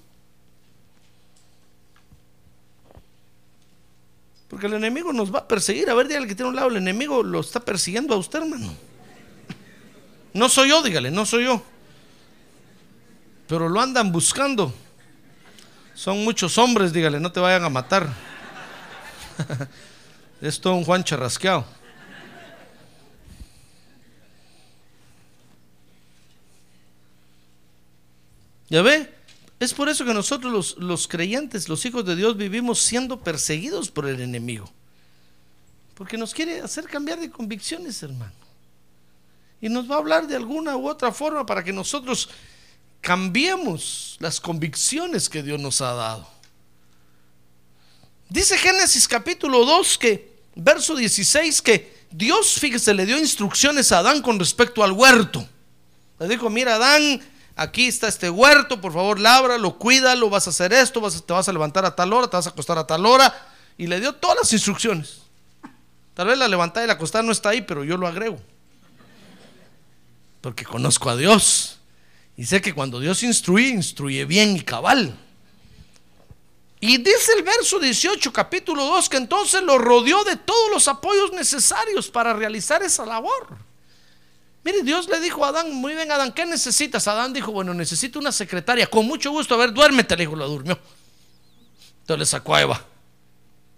[4.56, 5.90] Porque el enemigo nos va a perseguir.
[5.90, 8.74] A ver, dígale que tiene un lado, el enemigo lo está persiguiendo a usted, hermano.
[10.34, 11.62] No soy yo, dígale, no soy yo.
[13.50, 14.74] Pero lo andan buscando.
[15.94, 18.08] Son muchos hombres, dígale, no te vayan a matar.
[20.42, 21.66] es todo un Juan charrasqueado.
[28.70, 29.15] ¿Ya ve?
[29.60, 33.90] Es por eso que nosotros los, los creyentes, los hijos de Dios, vivimos siendo perseguidos
[33.90, 34.70] por el enemigo.
[35.94, 38.34] Porque nos quiere hacer cambiar de convicciones, hermano.
[39.62, 42.30] Y nos va a hablar de alguna u otra forma para que nosotros
[43.00, 46.28] cambiemos las convicciones que Dios nos ha dado.
[48.28, 54.22] Dice Génesis capítulo 2 que, verso 16, que Dios, fíjese, le dio instrucciones a Adán
[54.22, 55.48] con respecto al huerto.
[56.20, 57.22] Le dijo, mira Adán,
[57.56, 61.34] aquí está este huerto, por favor lábralo, cuídalo, vas a hacer esto, vas a- te
[61.34, 63.34] vas a levantar a tal hora, te vas a acostar a tal hora.
[63.78, 65.20] Y le dio todas las instrucciones.
[66.14, 68.40] Tal vez la levantada y la acostada no está ahí, pero yo lo agrego.
[70.42, 71.80] Porque conozco a Dios.
[72.38, 75.18] Y sé que cuando Dios instruye, instruye bien y cabal.
[76.80, 81.32] Y dice el verso 18, capítulo 2, que entonces lo rodeó de todos los apoyos
[81.32, 83.58] necesarios para realizar esa labor.
[84.66, 87.08] Mire, Dios le dijo a Adán, muy bien Adán, ¿qué necesitas?
[87.08, 90.48] Adán dijo, bueno, necesito una secretaria, con mucho gusto, a ver, duérmete, le dijo, lo
[90.48, 90.80] durmió.
[92.00, 92.86] Entonces le sacó a Eva.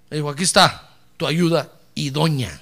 [0.10, 2.62] Le dijo, aquí está tu ayuda idónea.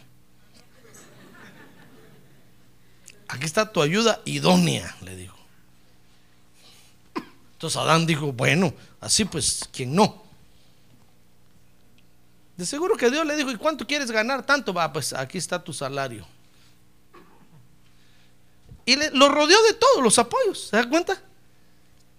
[3.27, 5.38] Aquí está tu ayuda idónea, le dijo.
[7.53, 10.23] Entonces Adán dijo, bueno, así pues, ¿quién no?
[12.57, 14.43] De seguro que Dios le dijo, ¿y cuánto quieres ganar?
[14.43, 16.25] Tanto, va, pues aquí está tu salario.
[18.86, 21.21] Y lo rodeó de todos los apoyos, ¿se da cuenta?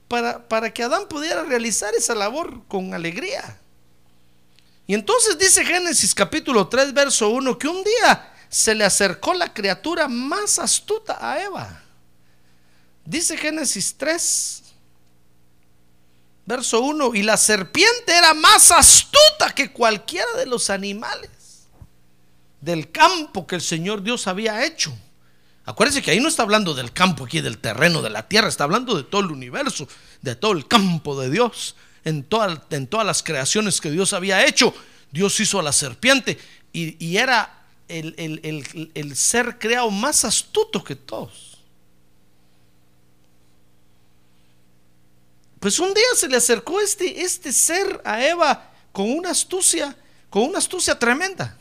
[0.09, 3.59] Para, para que Adán pudiera realizar esa labor con alegría.
[4.87, 9.53] Y entonces dice Génesis capítulo 3, verso 1, que un día se le acercó la
[9.53, 11.83] criatura más astuta a Eva.
[13.05, 14.63] Dice Génesis 3,
[16.45, 21.31] verso 1, y la serpiente era más astuta que cualquiera de los animales
[22.61, 24.97] del campo que el Señor Dios había hecho.
[25.67, 28.65] Acuérdense que ahí no está hablando del campo aquí, del terreno, de la tierra, está
[28.65, 29.89] hablando de todo el universo,
[30.23, 31.75] de todo el campo de Dios,
[32.05, 34.73] en, toda- todas las creaciones que Dios había hecho.
[35.11, 36.39] Dios hizo a la serpiente
[36.73, 41.59] y, era el- el ser creado más astuto que todos.
[45.59, 49.97] Pues un día se le acercó este, este ser a Eva con una astucia,
[50.31, 51.59] con una astucia tremenda.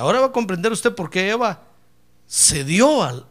[0.00, 1.62] Ahora va a comprender usted por qué Eva
[2.28, 3.26] cedió al-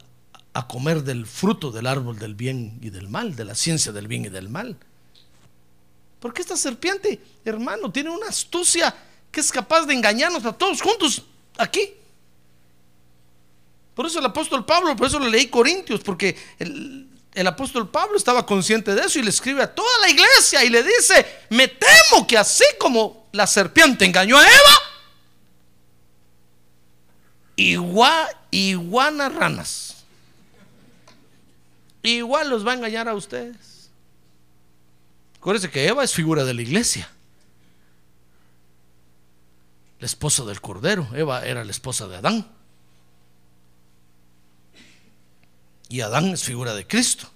[0.53, 4.08] a comer del fruto del árbol del bien y del mal, de la ciencia del
[4.08, 4.77] bien y del mal.
[6.19, 8.93] Porque esta serpiente, hermano, tiene una astucia
[9.32, 11.23] que es capaz de engañarnos a todos juntos
[11.58, 11.93] aquí.
[13.95, 18.17] Por eso el apóstol Pablo, por eso le leí Corintios, porque el, el apóstol Pablo
[18.17, 21.67] estaba consciente de eso y le escribe a toda la iglesia y le dice, me
[21.67, 24.79] temo que así como la serpiente engañó a Eva,
[27.60, 30.04] igual, iguanas ranas.
[32.02, 33.89] Igual los va a engañar a ustedes.
[35.38, 37.10] Acuérdense que Eva es figura de la iglesia.
[40.00, 41.08] La esposa del Cordero.
[41.13, 42.48] Eva era la esposa de Adán.
[45.89, 47.30] Y Adán es figura de Cristo.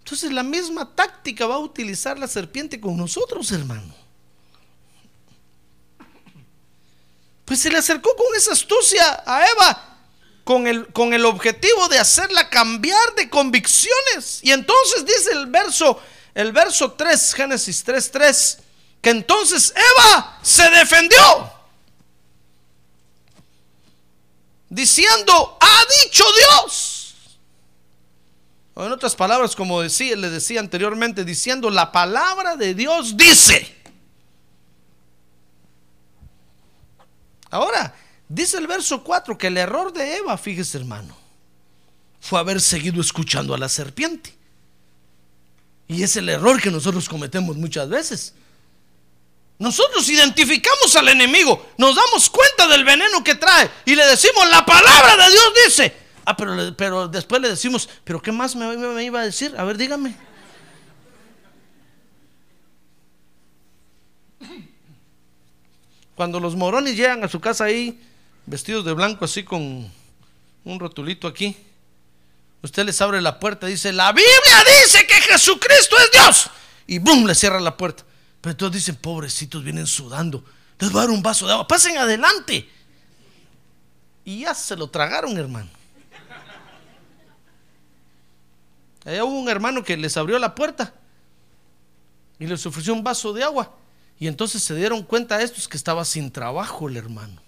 [0.00, 4.05] Entonces la misma táctica va a utilizar la serpiente con nosotros, hermano.
[7.46, 9.98] Pues se le acercó con esa astucia a Eva,
[10.42, 14.40] con el, con el objetivo de hacerla cambiar de convicciones.
[14.42, 15.98] Y entonces dice el verso,
[16.34, 18.58] el verso 3, Génesis 3, 3,
[19.00, 21.52] que entonces Eva se defendió.
[24.68, 27.14] Diciendo, ha dicho Dios.
[28.74, 33.76] O en otras palabras, como decía, le decía anteriormente, diciendo, la palabra de Dios dice.
[37.50, 37.94] Ahora,
[38.28, 41.16] dice el verso 4 que el error de Eva, fíjese hermano,
[42.20, 44.34] fue haber seguido escuchando a la serpiente.
[45.88, 48.34] Y es el error que nosotros cometemos muchas veces.
[49.58, 54.66] Nosotros identificamos al enemigo, nos damos cuenta del veneno que trae y le decimos, la
[54.66, 59.04] palabra de Dios dice, Ah, pero, pero después le decimos, ¿pero qué más me, me
[59.04, 59.54] iba a decir?
[59.56, 60.16] A ver, dígame.
[66.16, 68.00] Cuando los morones llegan a su casa ahí,
[68.46, 69.92] vestidos de blanco, así con
[70.64, 71.54] un rotulito aquí,
[72.62, 76.50] usted les abre la puerta y dice, la Biblia dice que Jesucristo es Dios.
[76.86, 77.26] Y ¡boom!
[77.26, 78.02] le cierra la puerta.
[78.40, 80.42] Pero todos dicen, pobrecitos, vienen sudando.
[80.78, 81.68] Les voy a dar un vaso de agua.
[81.68, 82.66] Pasen adelante.
[84.24, 85.68] Y ya se lo tragaron, hermano.
[89.04, 90.92] Allá hubo un hermano que les abrió la puerta
[92.38, 93.72] y les ofreció un vaso de agua.
[94.18, 97.40] Y entonces se dieron cuenta a estos que estaba sin trabajo el hermano.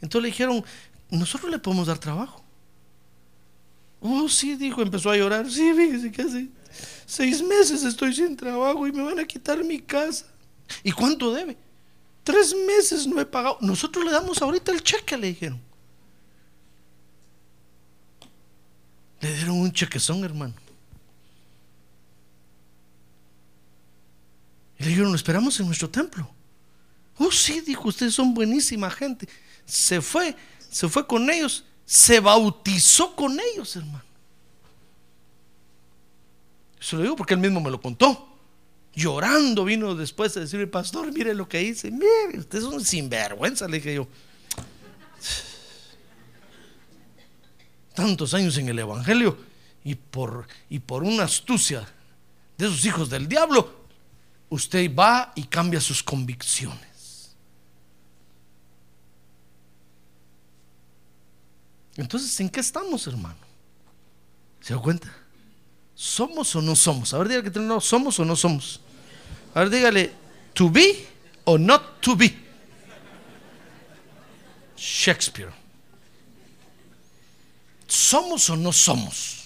[0.00, 0.64] Entonces le dijeron,
[1.10, 2.42] nosotros le podemos dar trabajo.
[4.00, 5.48] Oh, sí, dijo, empezó a llorar.
[5.48, 6.48] Sí, fíjese que hace
[7.06, 10.26] seis meses estoy sin trabajo y me van a quitar mi casa.
[10.82, 11.56] ¿Y cuánto debe?
[12.24, 13.58] Tres meses no he pagado.
[13.60, 15.60] Nosotros le damos ahorita el cheque, le dijeron.
[19.20, 20.54] Le dieron un chequezón, hermano.
[24.82, 26.28] Le dijeron, lo esperamos en nuestro templo.
[27.18, 29.28] Oh, sí, dijo, ustedes son buenísima gente.
[29.64, 30.34] Se fue,
[30.70, 34.02] se fue con ellos, se bautizó con ellos, hermano.
[36.80, 38.28] Eso lo digo porque él mismo me lo contó.
[38.94, 41.90] Llorando vino después a decirme, pastor, mire lo que hice.
[41.90, 44.08] Mire, usted es un sinvergüenza, le dije yo.
[47.94, 49.38] Tantos años en el Evangelio
[49.84, 51.86] y por, y por una astucia
[52.58, 53.81] de esos hijos del diablo,
[54.52, 57.34] usted va y cambia sus convicciones.
[61.96, 63.38] Entonces, ¿en qué estamos, hermano?
[64.60, 65.10] ¿Se da cuenta?
[65.94, 67.14] ¿Somos o no somos?
[67.14, 68.80] A ver, dígale que no, ¿somos o no somos?
[69.54, 70.12] A ver, dígale,
[70.52, 71.06] ¿to be
[71.44, 72.36] o not to be?
[74.76, 75.52] Shakespeare.
[77.86, 79.41] ¿Somos o no somos?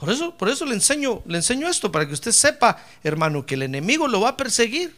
[0.00, 3.54] Por eso, por eso le enseño, le enseño esto, para que usted sepa, hermano, que
[3.54, 4.96] el enemigo lo va a perseguir.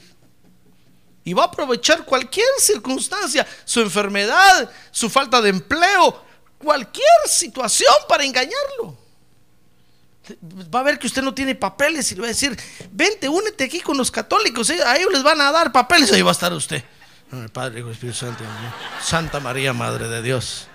[1.25, 6.25] Y va a aprovechar cualquier circunstancia, su enfermedad, su falta de empleo,
[6.57, 8.97] cualquier situación para engañarlo.
[10.73, 12.57] Va a ver que usted no tiene papeles y le va a decir,
[12.93, 14.85] vente, únete aquí con los católicos, ¿eh?
[14.87, 16.81] a ellos les van a dar papeles, ahí va a estar usted.
[17.53, 18.45] Padre, Hijo, Espíritu Santo,
[19.03, 20.69] Santa María, Madre de Dios.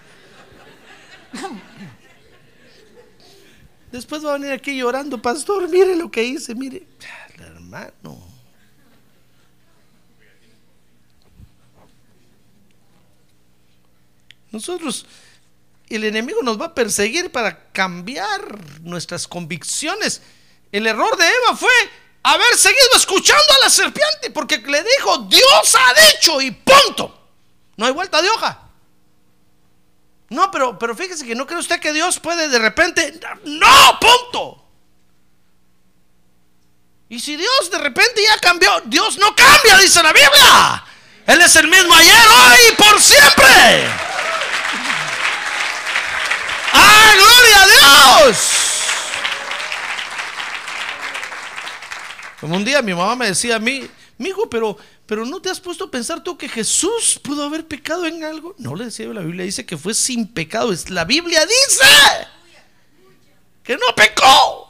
[3.92, 6.86] Después va a venir aquí llorando, pastor, mire lo que hice, mire.
[7.38, 8.22] Hermano.
[14.52, 15.06] Nosotros,
[15.90, 20.22] el enemigo nos va a perseguir para cambiar nuestras convicciones.
[20.72, 21.72] El error de Eva fue
[22.24, 27.14] haber seguido escuchando a la serpiente, porque le dijo, Dios ha dicho y punto.
[27.78, 28.67] No hay vuelta de hoja.
[30.30, 33.20] No, pero, pero fíjese que no cree usted que Dios puede de repente.
[33.46, 34.64] No, punto.
[37.10, 40.84] Y si Dios de repente ya cambió, Dios no cambia, dice la Biblia.
[41.26, 43.88] Él es el mismo ayer, hoy y por siempre.
[46.74, 48.38] ¡Ah, gloria a Dios!
[52.42, 54.78] Como un día mi mamá me decía a mí, mi hijo, pero
[55.08, 58.54] pero ¿no te has puesto a pensar tú que Jesús pudo haber pecado en algo?
[58.58, 60.74] No le decía, la Biblia dice que fue sin pecado.
[60.90, 62.28] La Biblia dice
[63.64, 64.68] que no pecó.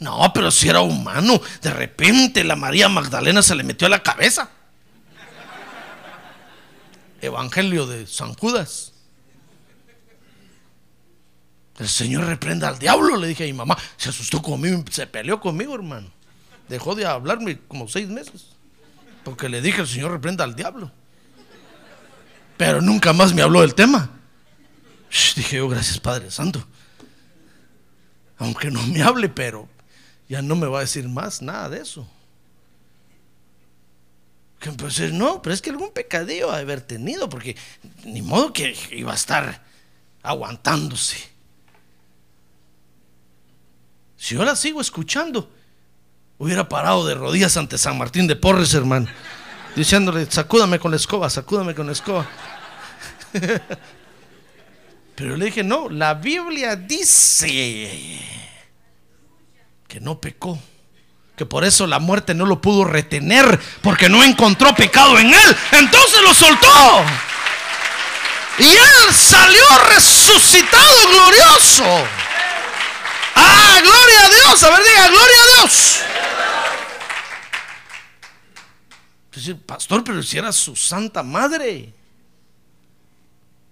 [0.00, 4.02] No, pero si era humano, de repente la María Magdalena se le metió a la
[4.02, 4.50] cabeza.
[7.20, 8.92] Evangelio de San Judas.
[11.78, 13.78] El Señor reprenda al diablo, le dije a mi mamá.
[13.96, 16.10] Se asustó conmigo, se peleó conmigo, hermano.
[16.68, 18.53] Dejó de hablarme como seis meses.
[19.24, 20.92] Porque le dije al Señor reprenda al diablo.
[22.56, 24.10] Pero nunca más me habló del tema.
[25.36, 26.64] dije yo, gracias Padre Santo.
[28.38, 29.68] aunque no me hable, pero
[30.28, 32.06] ya no me va a decir más nada de eso.
[34.58, 37.56] Que empecé, no, pero es que algún pecadillo ha de haber tenido, porque
[38.04, 39.64] ni modo que iba a estar
[40.22, 41.16] aguantándose.
[44.16, 45.50] Si yo la sigo escuchando,
[46.38, 49.06] hubiera parado de rodillas ante San Martín de Porres, hermano,
[49.76, 52.26] diciéndole, sacúdame con la escoba, sacúdame con la escoba.
[55.14, 58.18] Pero le dije, no, la Biblia dice
[59.86, 60.58] que no pecó,
[61.36, 65.56] que por eso la muerte no lo pudo retener, porque no encontró pecado en él.
[65.72, 66.68] Entonces lo soltó.
[68.58, 72.06] Y él salió resucitado, glorioso.
[73.34, 74.62] Ah, gloria a Dios.
[74.62, 76.00] A ver, diga, gloria a Dios.
[79.26, 81.92] Entonces, pastor, pero si era su santa madre.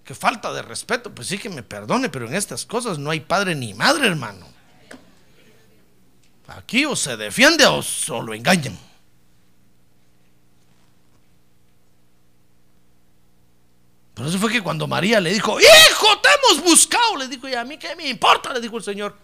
[0.05, 1.15] Qué falta de respeto.
[1.15, 4.47] Pues sí que me perdone, pero en estas cosas no hay padre ni madre, hermano.
[6.49, 8.79] Aquí o se defiende o, o lo engañan.
[14.15, 17.55] Por eso fue que cuando María le dijo, hijo, te hemos buscado, le dijo, y
[17.55, 19.17] a mí qué me importa, le dijo el Señor.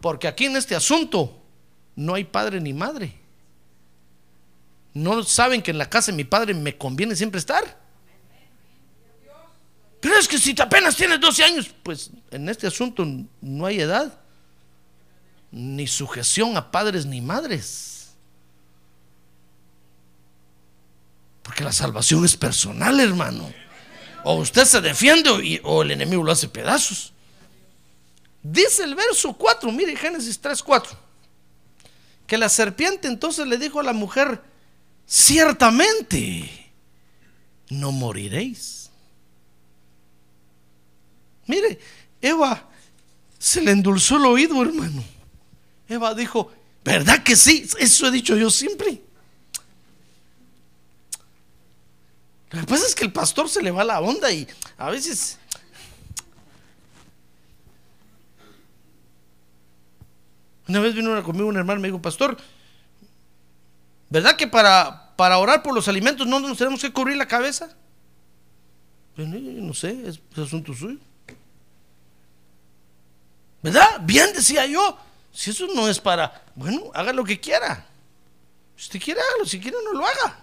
[0.00, 1.40] Porque aquí en este asunto
[1.96, 3.14] no hay padre ni madre.
[4.94, 7.78] No saben que en la casa de mi padre me conviene siempre estar.
[10.00, 13.04] Pero es que si apenas tienes 12 años, pues en este asunto
[13.40, 14.20] no hay edad,
[15.50, 18.10] ni sujeción a padres ni madres.
[21.42, 23.52] Porque la salvación es personal, hermano.
[24.22, 27.12] O usted se defiende o, el enemigo lo hace pedazos.
[28.42, 30.96] Dice el verso 4, mire Génesis 3, 4,
[32.26, 34.42] que la serpiente entonces le dijo a la mujer,
[35.06, 36.70] ciertamente
[37.70, 38.90] no moriréis.
[41.46, 41.78] Mire,
[42.20, 42.68] Eva
[43.38, 45.02] se le endulzó el oído, hermano.
[45.88, 46.52] Eva dijo,
[46.84, 47.68] ¿verdad que sí?
[47.78, 49.00] Eso he dicho yo siempre.
[52.50, 55.38] Lo que pasa es que el pastor se le va la onda y a veces...
[60.68, 62.36] Una vez vino conmigo un hermano y me dijo, pastor,
[64.10, 67.74] ¿verdad que para, para orar por los alimentos no nos tenemos que cubrir la cabeza?
[69.16, 70.98] Pues, no sé, es, asunto suyo.
[73.62, 74.00] ¿Verdad?
[74.02, 74.98] Bien decía yo.
[75.32, 77.86] Si eso no es para, bueno, haga lo que quiera.
[78.76, 79.46] Si usted quiere, hágalo.
[79.46, 80.38] Si quiere, no lo haga.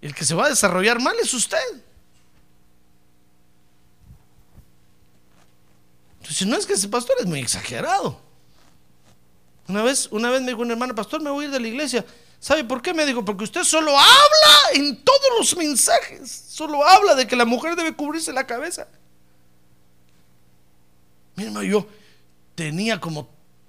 [0.00, 1.83] El que se va a desarrollar mal es usted.
[6.24, 8.18] Entonces, no es que ese pastor es muy exagerado.
[9.68, 11.68] Una vez, una vez me dijo un hermano, pastor, me voy a ir de la
[11.68, 12.02] iglesia.
[12.40, 12.94] ¿Sabe por qué?
[12.94, 16.46] Me dijo, porque usted solo habla en todos los mensajes.
[16.48, 18.88] Solo habla de que la mujer debe cubrirse la cabeza.
[21.36, 21.86] Mira, yo
[22.54, 23.28] tenía como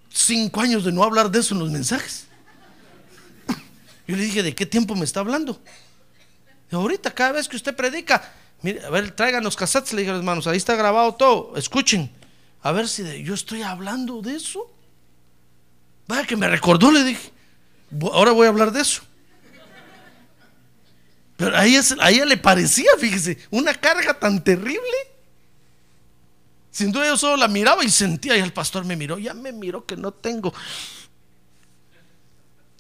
[0.10, 2.26] cinco años de no hablar de eso en los mensajes.
[4.08, 5.60] Yo le dije, ¿de qué tiempo me está hablando?
[6.72, 8.32] ahorita, cada vez que usted predica,
[8.62, 11.58] mire, a ver, traigan los cassettes, le dije a los hermanos, ahí está grabado todo,
[11.58, 12.12] escuchen,
[12.66, 14.68] a ver si yo estoy hablando de eso.
[16.07, 17.32] Vaya que me recordó, le dije,
[18.11, 19.03] ahora voy a hablar de eso.
[21.38, 24.97] Pero a ella, a ella le parecía, fíjese, una carga tan terrible.
[26.72, 29.51] Sin duda yo solo la miraba y sentía, y el pastor me miró, ya me
[29.51, 30.51] miró que no tengo.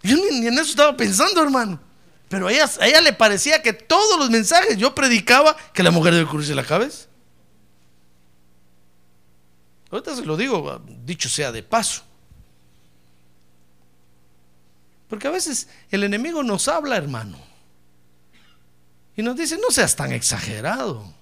[0.01, 1.79] Yo ni en eso estaba pensando, hermano.
[2.27, 5.91] Pero a ella, a ella le parecía que todos los mensajes yo predicaba que la
[5.91, 7.05] mujer debe cubrirse la cabeza.
[9.95, 12.03] Ahorita se lo digo, dicho sea de paso.
[15.07, 17.37] Porque a veces el enemigo nos habla, hermano.
[19.15, 21.13] Y nos dice, no seas tan exagerado.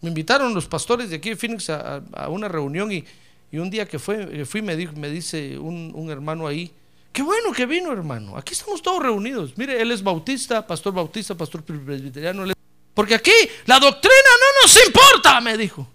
[0.00, 3.04] Me invitaron los pastores de aquí de Phoenix a, una reunión y
[3.52, 6.72] un día que fue, fui, me, me dice un, hermano ahí,
[7.12, 8.36] qué bueno que vino, hermano.
[8.36, 9.56] Aquí estamos todos reunidos.
[9.56, 12.55] Mire, él es bautista, pastor bautista, pastor presbiteriano.
[12.96, 13.30] Porque aquí
[13.66, 15.86] la doctrina no nos importa, me dijo.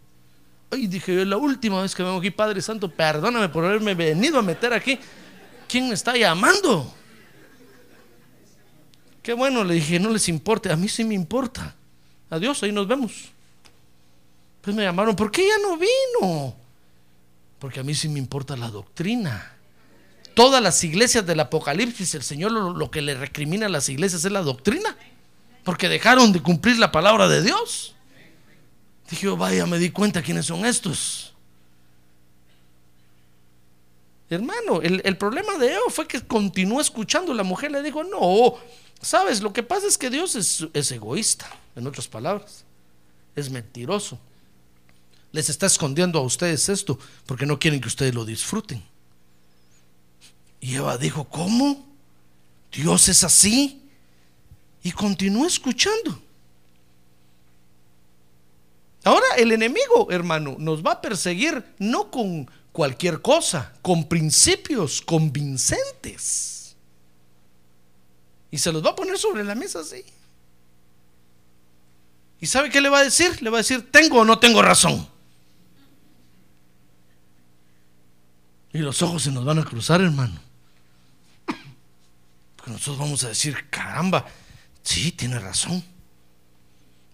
[0.71, 4.37] Y dije, yo la última vez que vengo aquí, Padre Santo, perdóname por haberme venido
[4.37, 4.99] a meter aquí.
[5.67, 6.93] ¿Quién me está llamando?
[9.23, 11.75] Qué bueno, le dije, no les importe, a mí sí me importa.
[12.29, 13.31] Adiós, ahí nos vemos.
[14.61, 16.55] Pues me llamaron, ¿por qué ya no vino?
[17.57, 19.55] Porque a mí sí me importa la doctrina.
[20.35, 24.31] Todas las iglesias del Apocalipsis, el Señor lo, que le recrimina a las iglesias es
[24.31, 24.95] la doctrina.
[25.63, 27.95] Porque dejaron de cumplir la palabra de Dios.
[29.09, 31.33] Dije, vaya, me di cuenta quiénes son estos.
[34.29, 37.33] Hermano, el, el problema de Eva fue que continuó escuchando.
[37.33, 38.55] La mujer le dijo, no,
[39.01, 42.63] sabes, lo que pasa es que Dios es, es egoísta, en otras palabras.
[43.35, 44.17] Es mentiroso.
[45.33, 48.83] Les está escondiendo a ustedes esto porque no quieren que ustedes lo disfruten.
[50.61, 51.85] Y Eva dijo, ¿cómo?
[52.71, 53.80] Dios es así.
[54.83, 56.21] Y continuó escuchando.
[59.03, 66.75] Ahora el enemigo, hermano, nos va a perseguir no con cualquier cosa, con principios convincentes.
[68.51, 70.03] Y se los va a poner sobre la mesa así.
[72.39, 73.41] ¿Y sabe qué le va a decir?
[73.41, 75.07] Le va a decir, ¿tengo o no tengo razón?
[78.73, 80.39] Y los ojos se nos van a cruzar, hermano.
[82.55, 84.25] Porque nosotros vamos a decir, caramba,
[84.83, 85.83] sí, tiene razón.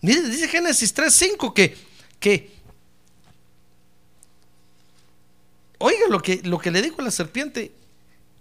[0.01, 1.77] Mire, dice Génesis 3.5 que,
[2.19, 2.55] que,
[5.79, 7.71] oiga lo que, lo que le dijo la serpiente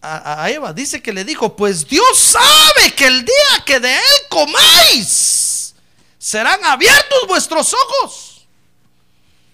[0.01, 0.73] a, a Eva.
[0.73, 5.75] Dice que le dijo, pues Dios sabe que el día que de él comáis,
[6.19, 8.47] serán abiertos vuestros ojos.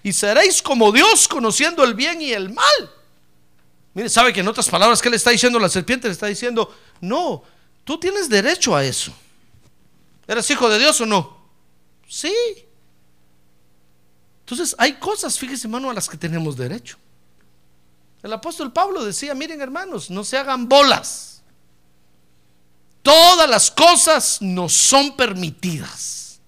[0.03, 2.91] Y seréis como Dios conociendo el bien y el mal.
[3.95, 6.09] Mire, sabe que en otras palabras, ¿qué le está diciendo la serpiente?
[6.09, 7.45] Le está diciendo, no,
[7.85, 9.15] tú tienes derecho a eso.
[10.33, 11.37] ¿Eres hijo de Dios o no?
[12.09, 12.35] Sí.
[14.41, 16.97] Entonces, hay cosas, fíjese hermano, a las que tenemos derecho.
[18.23, 21.43] El apóstol Pablo decía, miren hermanos, no se hagan bolas.
[23.03, 26.41] Todas las cosas nos son permitidas.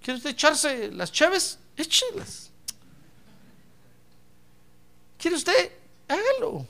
[0.00, 1.58] ¿Quiere usted echarse las chaves?
[1.76, 2.50] Échelas.
[5.18, 5.72] ¿Quiere usted?
[6.06, 6.64] Hágalo.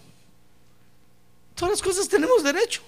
[1.55, 2.81] Todas las cosas tenemos derecho.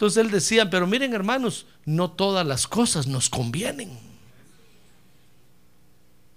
[0.00, 3.98] Entonces él decía, pero miren hermanos, no todas las cosas nos convienen.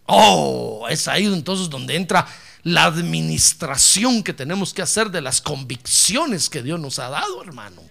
[0.05, 2.27] Oh, es ahí entonces donde entra
[2.63, 7.81] la administración que tenemos que hacer de las convicciones que Dios nos ha dado, hermano.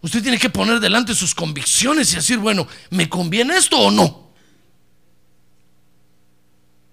[0.00, 4.30] Usted tiene que poner delante sus convicciones y decir, bueno, ¿me conviene esto o no?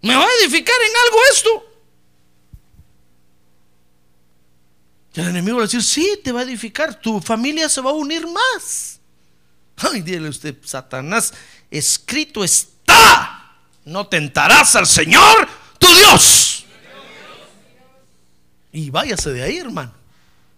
[0.01, 1.72] ¿Me va a edificar en algo esto?
[5.15, 7.93] Y el enemigo a decir, sí, te va a edificar, tu familia se va a
[7.93, 8.99] unir más.
[9.77, 11.33] Ay, dile usted, Satanás,
[11.69, 15.47] escrito está, no tentarás al Señor,
[15.77, 16.65] tu Dios.
[18.71, 19.93] Y váyase de ahí, hermano.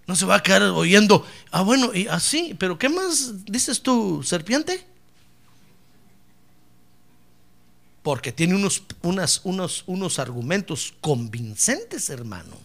[0.08, 4.22] No se va a quedar oyendo, ah, bueno, y así, pero ¿qué más dices tú,
[4.24, 4.86] serpiente?
[8.03, 12.64] Porque tiene unos, unas, unos, unos argumentos convincentes, hermano.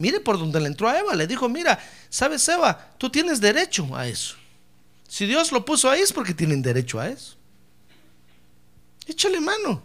[0.00, 1.78] Mire por donde le entró a Eva, le dijo, mira,
[2.08, 4.34] sabes Eva, tú tienes derecho a eso.
[5.06, 7.36] Si Dios lo puso ahí es porque tienen derecho a eso.
[9.06, 9.82] Échale mano.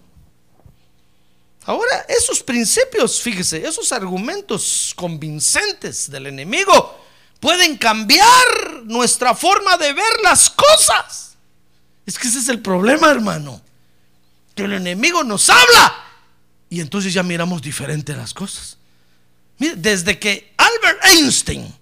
[1.65, 6.97] Ahora, esos principios, fíjese, esos argumentos convincentes del enemigo
[7.41, 11.35] pueden cambiar nuestra forma de ver las cosas.
[12.05, 13.61] Es que ese es el problema, hermano.
[14.55, 16.05] Que el enemigo nos habla
[16.69, 18.77] y entonces ya miramos diferente las cosas.
[19.57, 21.73] Mire, desde que Albert Einstein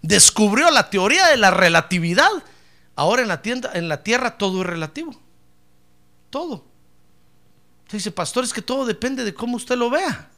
[0.00, 2.30] descubrió la teoría de la relatividad,
[2.96, 5.18] ahora en la, tienda, en la Tierra todo es relativo.
[6.30, 6.64] Todo.
[7.84, 10.28] Usted dice, pastor, es que todo depende de cómo usted lo vea.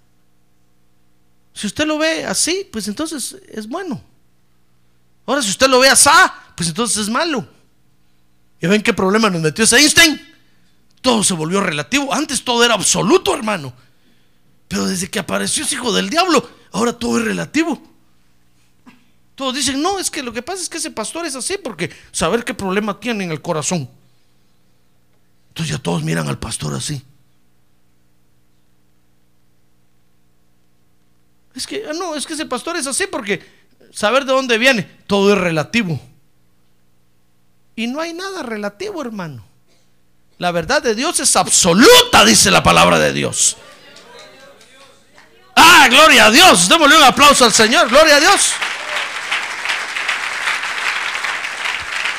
[1.54, 4.02] Si usted lo ve así, pues entonces es bueno.
[5.24, 6.10] Ahora, si usted lo ve así,
[6.56, 7.46] pues entonces es malo.
[8.60, 10.20] ¿Y ven qué problema nos metió ese Einstein?
[11.00, 12.12] Todo se volvió relativo.
[12.12, 13.72] Antes todo era absoluto, hermano.
[14.68, 17.80] Pero desde que apareció ese hijo del diablo, ahora todo es relativo.
[19.36, 21.90] Todos dicen, no, es que lo que pasa es que ese pastor es así porque
[22.12, 23.88] saber qué problema tiene en el corazón.
[25.48, 27.02] Entonces ya todos miran al pastor así.
[31.54, 33.40] Es que, no, es que ese pastor es así porque
[33.92, 36.00] saber de dónde viene, todo es relativo.
[37.76, 39.44] Y no hay nada relativo, hermano.
[40.38, 43.56] La verdad de Dios es absoluta, dice la palabra de Dios.
[45.56, 46.68] Ah, gloria a Dios.
[46.68, 47.88] Démosle un aplauso al Señor.
[47.88, 48.52] Gloria a Dios.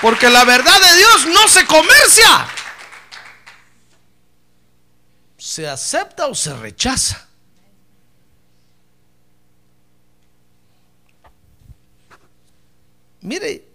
[0.02, 2.48] Porque la verdad de Dios no se comercia.
[5.38, 7.28] Se acepta o se rechaza.
[13.22, 13.66] Mire,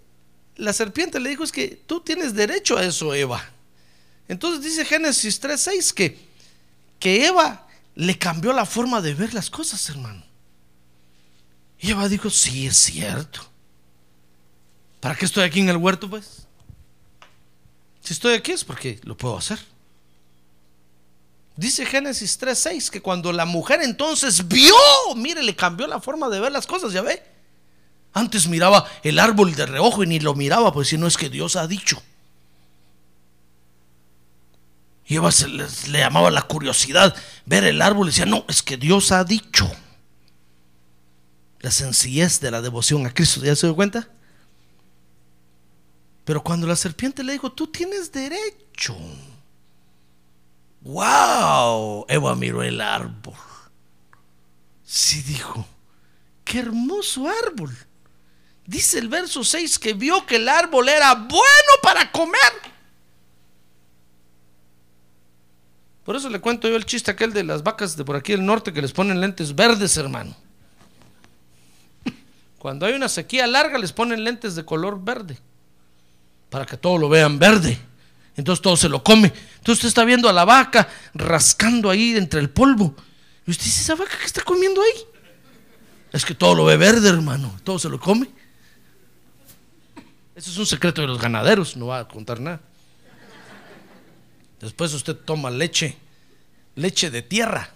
[0.57, 3.45] la serpiente le dijo es que tú tienes derecho a eso, Eva.
[4.29, 6.19] Entonces dice Génesis 3:6 que,
[7.01, 7.67] que Eva
[8.01, 10.23] le cambió la forma de ver las cosas, hermano.
[11.79, 13.43] Y Eva dijo, sí, es cierto.
[15.01, 16.47] ¿Para qué estoy aquí en el huerto, pues?
[18.01, 19.59] Si estoy aquí es porque lo puedo hacer.
[21.57, 24.75] Dice Génesis 3:6 que cuando la mujer entonces vio,
[25.15, 27.23] mire, le cambió la forma de ver las cosas, ya ve.
[28.15, 31.29] Antes miraba el árbol de reojo y ni lo miraba, pues si no es que
[31.29, 32.03] Dios ha dicho.
[35.11, 38.77] Y Eva se le, llamaba la curiosidad ver el árbol y decía, no, es que
[38.77, 39.69] Dios ha dicho.
[41.59, 44.09] La sencillez de la devoción a Cristo, ¿ya se dio cuenta?
[46.25, 48.97] Pero cuando la serpiente le dijo, tú tienes derecho.
[50.83, 52.07] ¡Wow!
[52.09, 53.35] Eva miró el árbol.
[54.85, 55.67] Sí dijo,
[56.45, 57.77] qué hermoso árbol.
[58.65, 62.71] Dice el verso 6 que vio que el árbol era bueno para comer.
[66.05, 68.45] Por eso le cuento yo el chiste aquel de las vacas de por aquí del
[68.45, 70.35] norte que les ponen lentes verdes, hermano.
[72.59, 75.39] Cuando hay una sequía larga les ponen lentes de color verde.
[76.51, 77.79] Para que todo lo vean verde.
[78.37, 79.29] Entonces todo se lo come.
[79.29, 82.95] Entonces usted está viendo a la vaca rascando ahí entre el polvo.
[83.47, 85.05] Y usted dice, ¿esa vaca qué está comiendo ahí?
[86.13, 87.59] Es que todo lo ve verde, hermano.
[87.65, 88.29] Todo se lo come.
[90.35, 91.77] Ese es un secreto de los ganaderos.
[91.77, 92.61] No va a contar nada.
[94.61, 95.97] Después usted toma leche.
[96.77, 97.71] Leche de tierra.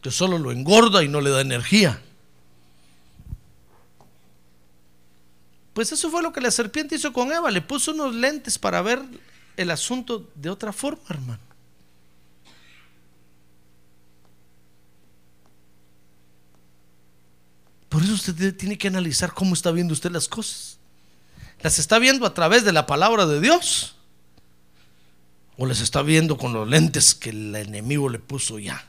[0.00, 2.00] Que solo lo engorda y no le da energía.
[5.72, 7.50] Pues eso fue lo que la serpiente hizo con Eva.
[7.50, 9.00] Le puso unos lentes para ver
[9.56, 11.40] el asunto de otra forma, hermano.
[17.88, 20.71] Por eso usted tiene que analizar cómo está viendo usted las cosas.
[21.62, 23.94] ¿Las está viendo a través de la palabra de Dios?
[25.56, 28.84] ¿O las está viendo con los lentes que el enemigo le puso ya?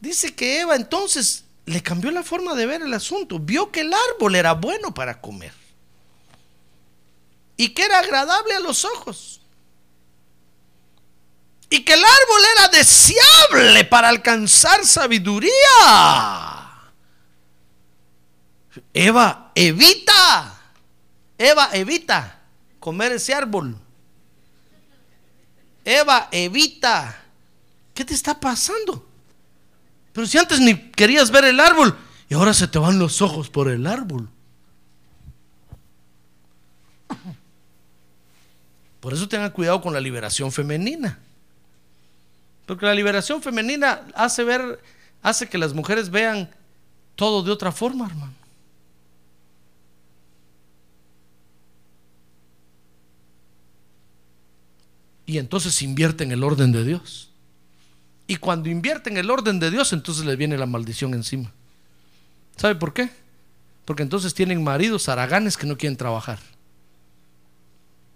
[0.00, 3.40] Dice que Eva entonces le cambió la forma de ver el asunto.
[3.40, 5.52] Vio que el árbol era bueno para comer.
[7.56, 9.40] Y que era agradable a los ojos.
[11.68, 16.57] Y que el árbol era deseable para alcanzar sabiduría.
[18.92, 20.60] Eva, evita.
[21.36, 22.38] Eva, evita
[22.80, 23.76] comer ese árbol.
[25.84, 27.22] Eva, evita.
[27.94, 29.06] ¿Qué te está pasando?
[30.12, 31.96] Pero si antes ni querías ver el árbol
[32.28, 34.28] y ahora se te van los ojos por el árbol.
[39.00, 41.18] Por eso tengan cuidado con la liberación femenina.
[42.66, 44.82] Porque la liberación femenina hace ver,
[45.22, 46.50] hace que las mujeres vean
[47.14, 48.37] todo de otra forma, hermano.
[55.28, 57.28] Y entonces invierte en el orden de Dios.
[58.26, 61.52] Y cuando invierten el orden de Dios, entonces les viene la maldición encima.
[62.56, 63.10] ¿Sabe por qué?
[63.84, 66.38] Porque entonces tienen maridos araganes que no quieren trabajar.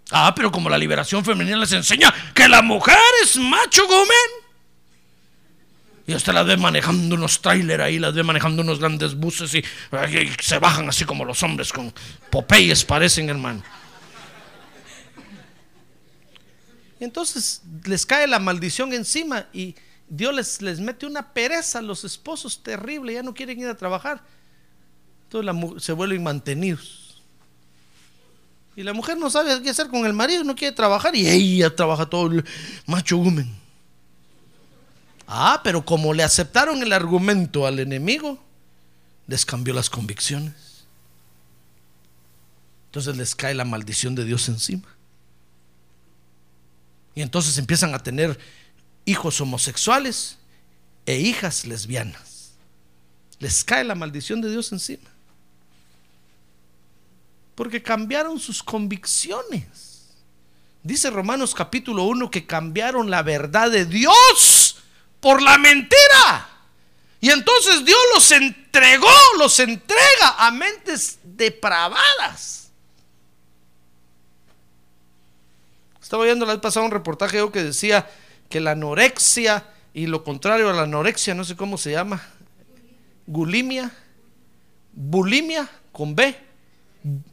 [0.09, 4.31] Ah, pero como la liberación femenina les enseña que la mujer es macho gomen.
[6.07, 9.59] Y usted las ve manejando unos trailers ahí, las ve manejando unos grandes buses y,
[9.59, 11.93] y se bajan así como los hombres con
[12.31, 13.61] Popeyes parecen, hermano.
[16.92, 19.75] Y entonces les cae la maldición encima y
[20.09, 23.75] Dios les, les mete una pereza a los esposos terrible, ya no quieren ir a
[23.77, 24.23] trabajar.
[25.23, 27.21] Entonces se vuelven mantenidos.
[28.75, 31.75] Y la mujer no sabe qué hacer con el marido, no quiere trabajar y ella
[31.75, 32.45] trabaja todo el
[32.85, 33.53] macho humen.
[35.27, 38.43] Ah, pero como le aceptaron el argumento al enemigo,
[39.27, 40.85] les cambió las convicciones.
[42.87, 44.92] Entonces les cae la maldición de Dios encima.
[47.15, 48.39] Y entonces empiezan a tener
[49.05, 50.37] hijos homosexuales
[51.05, 52.53] e hijas lesbianas.
[53.39, 55.09] Les cae la maldición de Dios encima.
[57.55, 60.09] Porque cambiaron sus convicciones.
[60.81, 64.77] Dice Romanos capítulo 1 que cambiaron la verdad de Dios
[65.19, 66.49] por la mentira.
[67.21, 69.07] Y entonces Dios los entregó,
[69.37, 72.62] los entrega a mentes depravadas.
[76.13, 78.07] Estaba viendo la vez pasada un reportaje que decía
[78.47, 82.21] que la anorexia y lo contrario a la anorexia, no sé cómo se llama,
[83.25, 83.91] gulimia,
[84.93, 86.37] bulimia con B,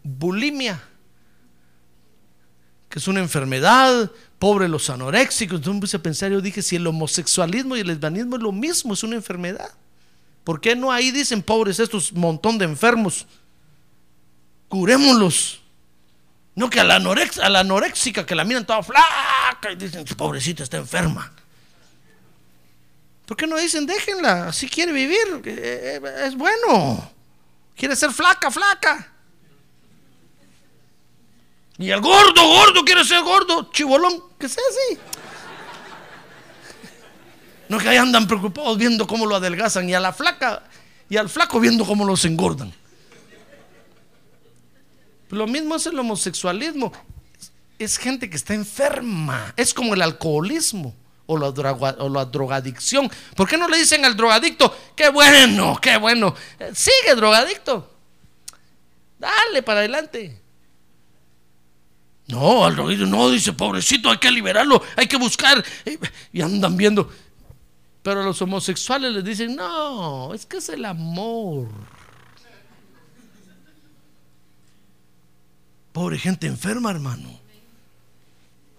[0.02, 0.82] bulimia,
[2.88, 5.56] que es una enfermedad, pobre los anoréxicos.
[5.56, 8.50] Entonces me puse a pensar, yo dije, si el homosexualismo y el lesbianismo es lo
[8.50, 9.74] mismo, es una enfermedad.
[10.42, 13.26] ¿Por qué no ahí dicen, pobres estos montón de enfermos?
[14.68, 15.59] Curémoslos.
[16.54, 20.62] No que a la, a la anoréxica que la miran toda flaca y dicen, pobrecita
[20.62, 21.32] está enferma.
[23.26, 27.12] ¿Por qué no dicen, déjenla, así quiere vivir, eh, eh, es bueno.
[27.76, 29.12] Quiere ser flaca, flaca.
[31.78, 34.98] Y el gordo, gordo, quiere ser gordo, chibolón, que sea así.
[37.68, 40.64] No que ahí andan preocupados viendo cómo lo adelgazan y a la flaca
[41.08, 42.74] y al flaco viendo cómo los engordan.
[45.30, 46.92] Lo mismo es el homosexualismo.
[47.78, 49.54] Es gente que está enferma.
[49.56, 50.94] Es como el alcoholismo
[51.26, 53.10] o la, o la drogadicción.
[53.36, 56.34] ¿Por qué no le dicen al drogadicto, qué bueno, qué bueno?
[56.58, 57.88] Eh, sigue drogadicto.
[59.18, 60.40] Dale para adelante.
[62.26, 65.64] No, al drogadicto no, dice, pobrecito, hay que liberarlo, hay que buscar.
[66.32, 67.08] Y andan viendo.
[68.02, 71.68] Pero a los homosexuales les dicen, no, es que es el amor.
[75.92, 77.28] Pobre gente enferma, hermano.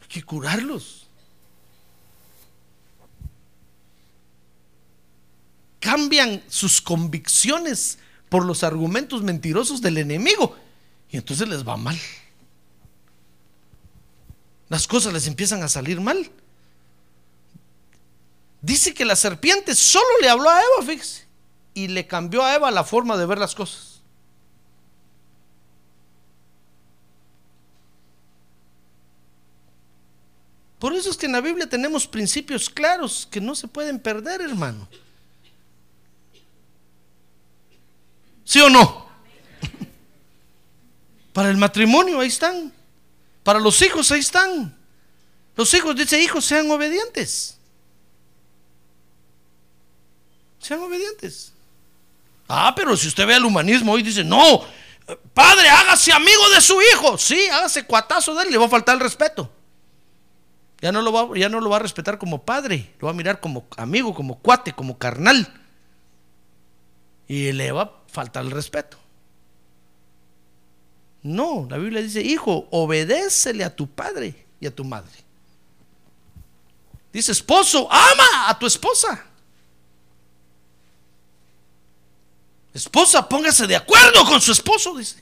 [0.01, 1.07] Hay que curarlos.
[5.80, 7.97] Cambian sus convicciones
[8.30, 10.55] por los argumentos mentirosos del enemigo.
[11.09, 11.99] Y entonces les va mal.
[14.70, 16.32] Las cosas les empiezan a salir mal.
[18.62, 21.26] Dice que la serpiente solo le habló a Eva, fíjese,
[21.74, 23.91] y le cambió a Eva la forma de ver las cosas.
[30.82, 34.42] Por eso es que en la Biblia tenemos principios claros que no se pueden perder,
[34.42, 34.88] hermano.
[38.44, 39.06] ¿Sí o no?
[41.34, 42.74] Para el matrimonio ahí están.
[43.44, 44.76] Para los hijos ahí están.
[45.56, 47.60] Los hijos, dice hijos, sean obedientes.
[50.58, 51.54] Sean obedientes.
[52.48, 54.66] Ah, pero si usted ve al humanismo hoy dice, no,
[55.36, 57.20] padre, hágase amigo de su hijo.
[57.20, 59.61] Sí, hágase cuatazo de él, le va a faltar el respeto.
[60.82, 63.16] Ya no, lo va, ya no lo va a respetar como padre, lo va a
[63.16, 65.48] mirar como amigo, como cuate, como carnal.
[67.28, 68.98] Y le va a faltar el respeto.
[71.22, 75.12] No, la Biblia dice, hijo, obedécele a tu padre y a tu madre.
[77.14, 79.24] Dice, esposo, ama a tu esposa.
[82.74, 85.22] Esposa, póngase de acuerdo con su esposo, dice.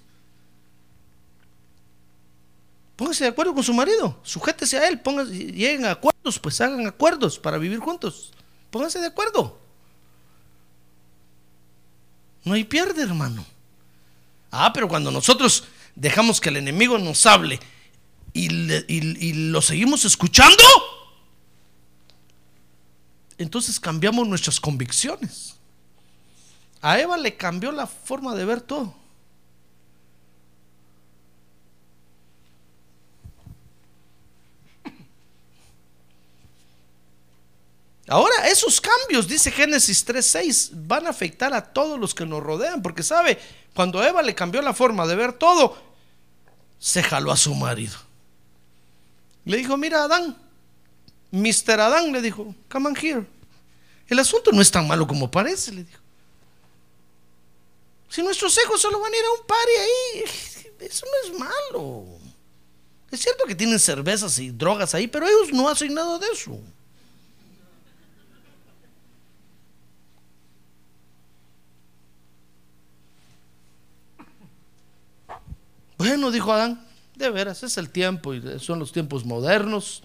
[2.99, 7.39] Póngase de acuerdo con su marido, sujétese a él, lleguen a acuerdos, pues hagan acuerdos
[7.39, 8.33] para vivir juntos.
[8.69, 9.57] Pónganse de acuerdo.
[12.43, 13.45] No hay pierde, hermano.
[14.51, 15.63] Ah, pero cuando nosotros
[15.95, 17.61] dejamos que el enemigo nos hable
[18.33, 18.49] y
[19.49, 20.61] lo seguimos escuchando,
[23.37, 25.55] entonces cambiamos nuestras convicciones.
[26.81, 28.98] A Eva le cambió la forma de ver todo.
[38.10, 42.82] Ahora, esos cambios, dice Génesis 3:6, van a afectar a todos los que nos rodean,
[42.82, 43.39] porque sabe,
[43.76, 45.78] cuando Eva le cambió la forma de ver todo,
[46.80, 47.95] se jaló a su marido.
[49.45, 50.36] Le dijo, mira Adán,
[51.32, 51.80] Mr.
[51.80, 53.28] Adán le dijo, come on here.
[54.07, 56.01] El asunto no es tan malo como parece, le dijo.
[58.10, 60.24] Si nuestros hijos solo van a ir a un party ahí,
[60.80, 62.05] eso no es malo.
[63.12, 66.60] Es cierto que tienen cervezas y drogas ahí, pero ellos no hacen nada de eso.
[75.99, 76.81] Bueno, dijo Adán,
[77.15, 80.01] de veras, es el tiempo y son los tiempos modernos.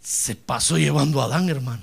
[0.00, 1.82] Se pasó llevando a Adán, hermano.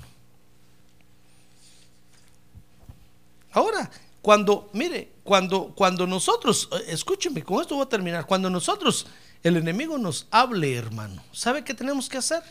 [3.51, 3.91] Ahora,
[4.21, 9.05] cuando, mire, cuando, cuando nosotros, eh, escúcheme, con esto voy a terminar, cuando nosotros,
[9.43, 12.41] el enemigo nos hable, hermano, ¿sabe qué tenemos que hacer?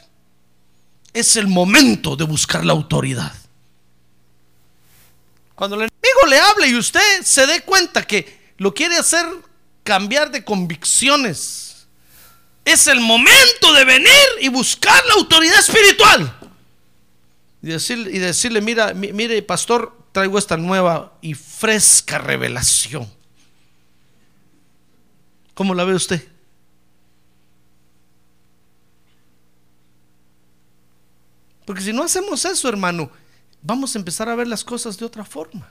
[1.14, 3.32] Es el momento de buscar la autoridad.
[5.54, 5.91] Cuando el
[6.27, 9.27] le hable y usted se dé cuenta que lo quiere hacer
[9.83, 11.87] cambiar de convicciones,
[12.64, 16.39] es el momento de venir y buscar la autoridad espiritual.
[17.62, 23.11] Y y decirle mira, mire, pastor, traigo esta nueva y fresca revelación.
[25.55, 26.29] ¿Cómo la ve usted?
[31.64, 33.11] Porque si no hacemos eso, hermano,
[33.62, 35.70] vamos a empezar a ver las cosas de otra forma.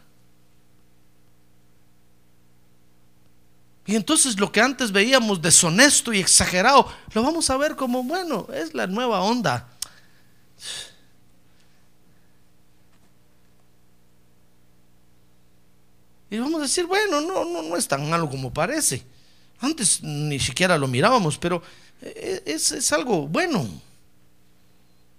[3.85, 8.47] Y entonces lo que antes veíamos deshonesto y exagerado, lo vamos a ver como, bueno,
[8.53, 9.67] es la nueva onda.
[16.29, 19.03] Y vamos a decir, bueno, no, no, no es tan malo como parece.
[19.59, 21.61] Antes ni siquiera lo mirábamos, pero
[22.01, 23.67] eh, es, es algo bueno.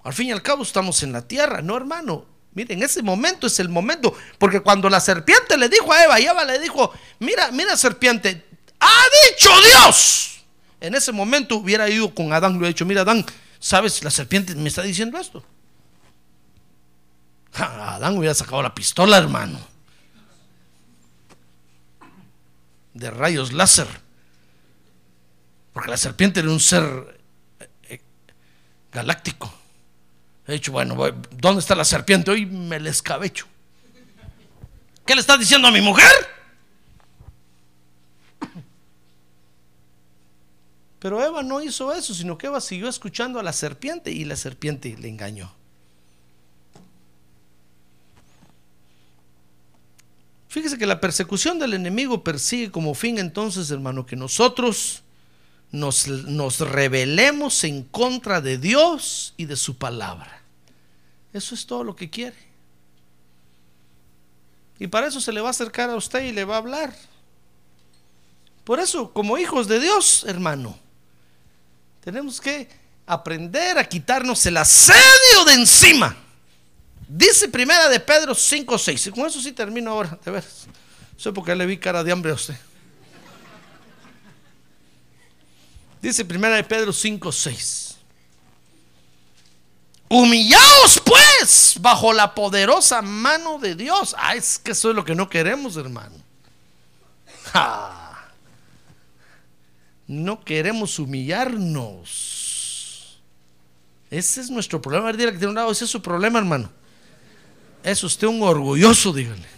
[0.05, 2.25] Al fin y al cabo estamos en la tierra, no hermano.
[2.55, 4.15] Miren, ese momento es el momento.
[4.39, 8.45] Porque cuando la serpiente le dijo a Eva, y Eva le dijo, mira, mira serpiente,
[8.83, 10.45] ha dicho Dios.
[10.81, 13.25] En ese momento hubiera ido con Adán, le hubiera dicho, mira Adán,
[13.61, 14.03] ¿sabes?
[14.03, 15.45] La serpiente me está diciendo esto.
[17.55, 19.61] Adán hubiera sacado la pistola, hermano.
[22.95, 23.87] De rayos láser.
[25.73, 27.21] Porque la serpiente era un ser
[27.89, 28.01] eh,
[28.91, 29.53] galáctico.
[30.47, 30.97] He dicho, bueno,
[31.31, 32.31] ¿dónde está la serpiente?
[32.31, 33.47] Hoy me le escabecho.
[35.07, 36.11] ¿Qué le estás diciendo a mi mujer?
[41.03, 44.37] Pero Eva no hizo eso, sino que Eva siguió escuchando a la serpiente y la
[44.37, 45.53] serpiente le engañó.
[50.47, 55.03] Fíjese que la persecución del enemigo persigue como fin entonces, hermano, que nosotros
[55.73, 60.45] nos, nos rebelemos en contra de Dios y de su palabra.
[61.33, 62.37] Eso es todo lo que quiere.
[64.79, 66.95] Y para eso se le va a acercar a usted y le va a hablar.
[68.63, 70.79] Por eso, como hijos de Dios, hermano,
[72.03, 72.69] tenemos que
[73.07, 76.17] aprender a quitarnos el asedio de encima.
[77.07, 79.07] Dice primera de Pedro 5, 6.
[79.07, 80.45] Y con eso sí termino ahora, de ver.
[81.17, 82.57] Sé porque le vi cara de hambre a usted.
[86.01, 87.97] Dice primera de Pedro 5, 6.
[90.09, 94.17] Humillaos pues bajo la poderosa mano de Dios.
[94.19, 96.17] Ah, es que eso es lo que no queremos, hermano.
[100.13, 102.03] No queremos humillarnos.
[104.11, 105.09] Ese es nuestro problema.
[105.09, 106.71] A ver, que tiene un lado, ese es su problema, hermano.
[107.83, 109.49] Es usted un orgulloso, dígale.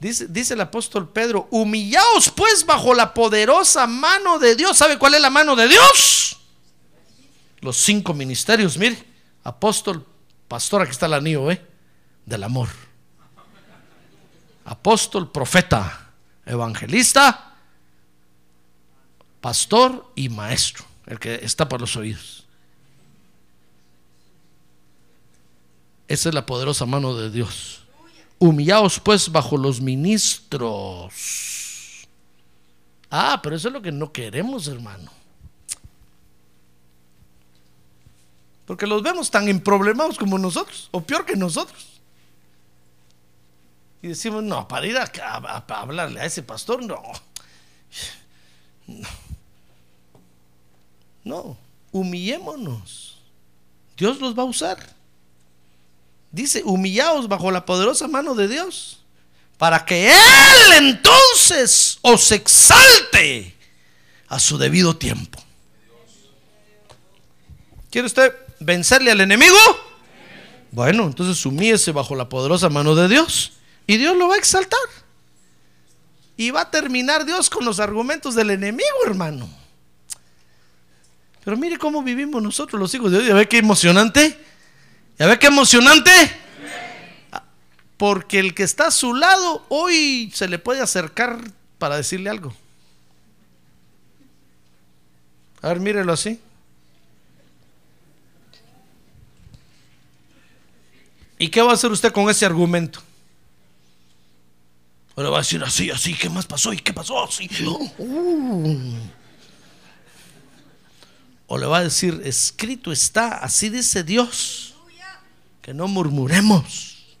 [0.00, 4.76] Dice, el apóstol Pedro, humillaos pues bajo la poderosa mano de Dios.
[4.76, 6.40] ¿Sabe cuál es la mano de Dios?
[7.60, 9.02] Los cinco ministerios, mire,
[9.44, 10.06] apóstol,
[10.46, 11.66] pastor, aquí está el anillo, ¿eh?
[12.26, 12.83] Del amor.
[14.64, 16.10] Apóstol, profeta,
[16.46, 17.54] evangelista,
[19.40, 22.46] pastor y maestro, el que está por los oídos.
[26.08, 27.82] Esa es la poderosa mano de Dios.
[28.38, 31.14] Humillaos pues bajo los ministros.
[33.10, 35.10] Ah, pero eso es lo que no queremos, hermano.
[38.66, 41.93] Porque los vemos tan emproblemados como nosotros, o peor que nosotros.
[44.04, 45.10] Y decimos, no, para ir a,
[45.66, 47.02] hablarle a ese pastor, no.
[48.86, 49.08] No.
[51.24, 51.56] No,
[51.90, 53.16] humillémonos.
[53.96, 54.94] Dios los va a usar.
[56.30, 59.00] Dice, humillaos bajo la poderosa mano de Dios,
[59.56, 63.56] para que Él entonces os exalte
[64.28, 65.42] a su debido tiempo.
[67.90, 69.56] ¿Quiere usted vencerle al enemigo?
[70.72, 73.54] Bueno, entonces humíese bajo la poderosa mano de Dios
[73.86, 74.78] y Dios lo va a exaltar.
[76.36, 79.48] Y va a terminar Dios con los argumentos del enemigo, hermano.
[81.44, 83.28] Pero mire cómo vivimos nosotros los hijos de Dios.
[83.28, 84.38] ¿Ya ve qué emocionante?
[85.18, 86.10] ¿Ya ve qué emocionante?
[87.96, 91.38] Porque el que está a su lado hoy se le puede acercar
[91.78, 92.54] para decirle algo.
[95.62, 96.40] A ver, mírelo así.
[101.38, 103.02] ¿Y qué va a hacer usted con ese argumento?
[105.16, 106.72] Ahora va a decir así, así, ¿qué más pasó?
[106.72, 107.22] ¿Y qué pasó?
[107.24, 107.48] Así.
[107.98, 108.98] Uh.
[111.46, 114.74] O le va a decir, escrito está, así dice Dios
[115.62, 117.16] que no murmuremos.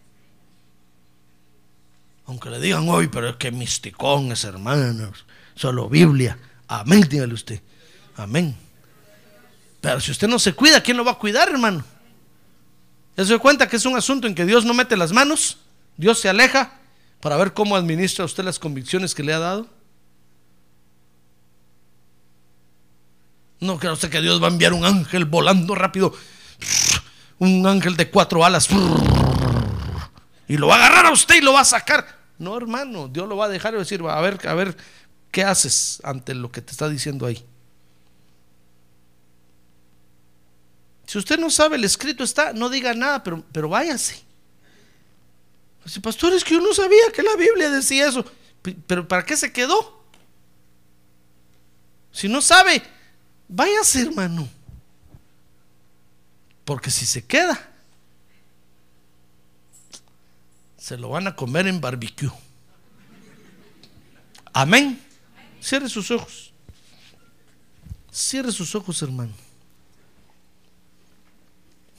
[2.26, 5.24] Aunque le digan hoy, pero es que misticones, hermanos,
[5.54, 6.38] solo Biblia.
[6.66, 7.62] Amén, dígale usted.
[8.16, 8.56] Amén.
[9.80, 11.84] Pero si usted no se cuida, ¿quién lo va a cuidar, hermano?
[13.16, 15.58] ¿Se da cuenta que es un asunto en que Dios no mete las manos?
[15.96, 16.80] Dios se aleja
[17.24, 19.66] para ver cómo administra usted las convicciones que le ha dado.
[23.60, 26.14] No creo usted que Dios va a enviar un ángel volando rápido
[27.38, 28.68] un ángel de cuatro alas
[30.48, 32.06] y lo va a agarrar a usted y lo va a sacar.
[32.38, 34.76] No, hermano, Dios lo va a dejar y decir, a ver, a ver,
[35.30, 37.42] ¿qué haces ante lo que te está diciendo ahí?
[41.06, 44.33] Si usted no sabe, el escrito está, no diga nada, pero, pero váyase.
[46.02, 48.24] Pastor, es que yo no sabía que la Biblia decía eso.
[48.86, 50.02] Pero ¿para qué se quedó?
[52.10, 52.82] Si no sabe,
[53.48, 54.48] váyase, hermano.
[56.64, 57.70] Porque si se queda,
[60.78, 62.30] se lo van a comer en barbecue.
[64.52, 65.00] Amén.
[65.60, 66.52] Cierre sus ojos.
[68.10, 69.32] Cierre sus ojos, hermano.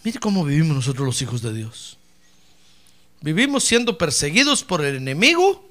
[0.04, 1.98] Mire cómo vivimos nosotros los hijos de Dios.
[3.26, 5.68] Vivimos siendo perseguidos por el enemigo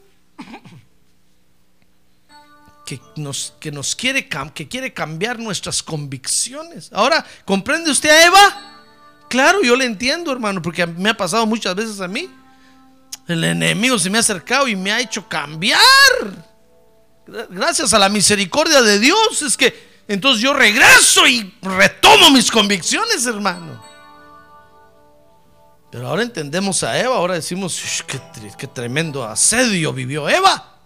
[2.84, 6.90] que nos, que nos quiere, que quiere cambiar nuestras convicciones.
[6.92, 9.26] Ahora, ¿comprende usted a Eva?
[9.30, 12.28] Claro, yo le entiendo, hermano, porque me ha pasado muchas veces a mí.
[13.28, 15.80] El enemigo se me ha acercado y me ha hecho cambiar.
[17.50, 23.24] Gracias a la misericordia de Dios es que entonces yo regreso y retomo mis convicciones,
[23.26, 23.93] hermano.
[25.94, 30.80] Pero ahora entendemos a Eva, ahora decimos, qué, tremendo asedio vivió Eva.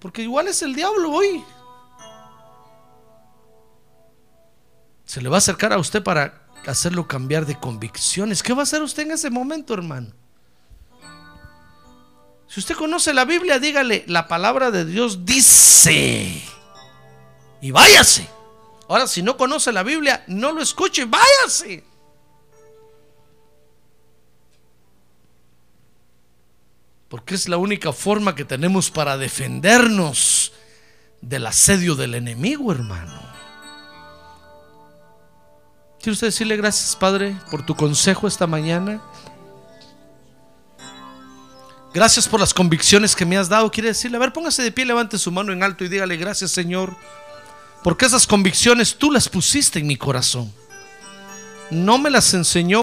[0.00, 1.44] Porque igual es el diablo hoy.
[5.04, 8.42] Se le va a acercar a usted para hacerlo cambiar de convicciones.
[8.42, 10.14] ¿Qué va a hacer usted en ese momento, hermano?
[12.48, 16.42] Si usted conoce la Biblia, dígale, la palabra de Dios dice.
[17.60, 18.26] Y váyase.
[18.88, 21.95] Ahora, si no conoce la Biblia, no lo escuche, váyase.
[27.08, 30.52] Porque es la única forma que tenemos para defendernos
[31.20, 33.20] del asedio del enemigo, hermano.
[36.00, 39.02] ¿Quiere usted decirle gracias, Padre, por tu consejo esta mañana?
[41.92, 43.70] Gracias por las convicciones que me has dado.
[43.70, 46.50] Quiere decirle, a ver, póngase de pie, levante su mano en alto y dígale gracias,
[46.50, 46.94] Señor,
[47.82, 50.52] porque esas convicciones tú las pusiste en mi corazón.
[51.70, 52.82] No me las enseñó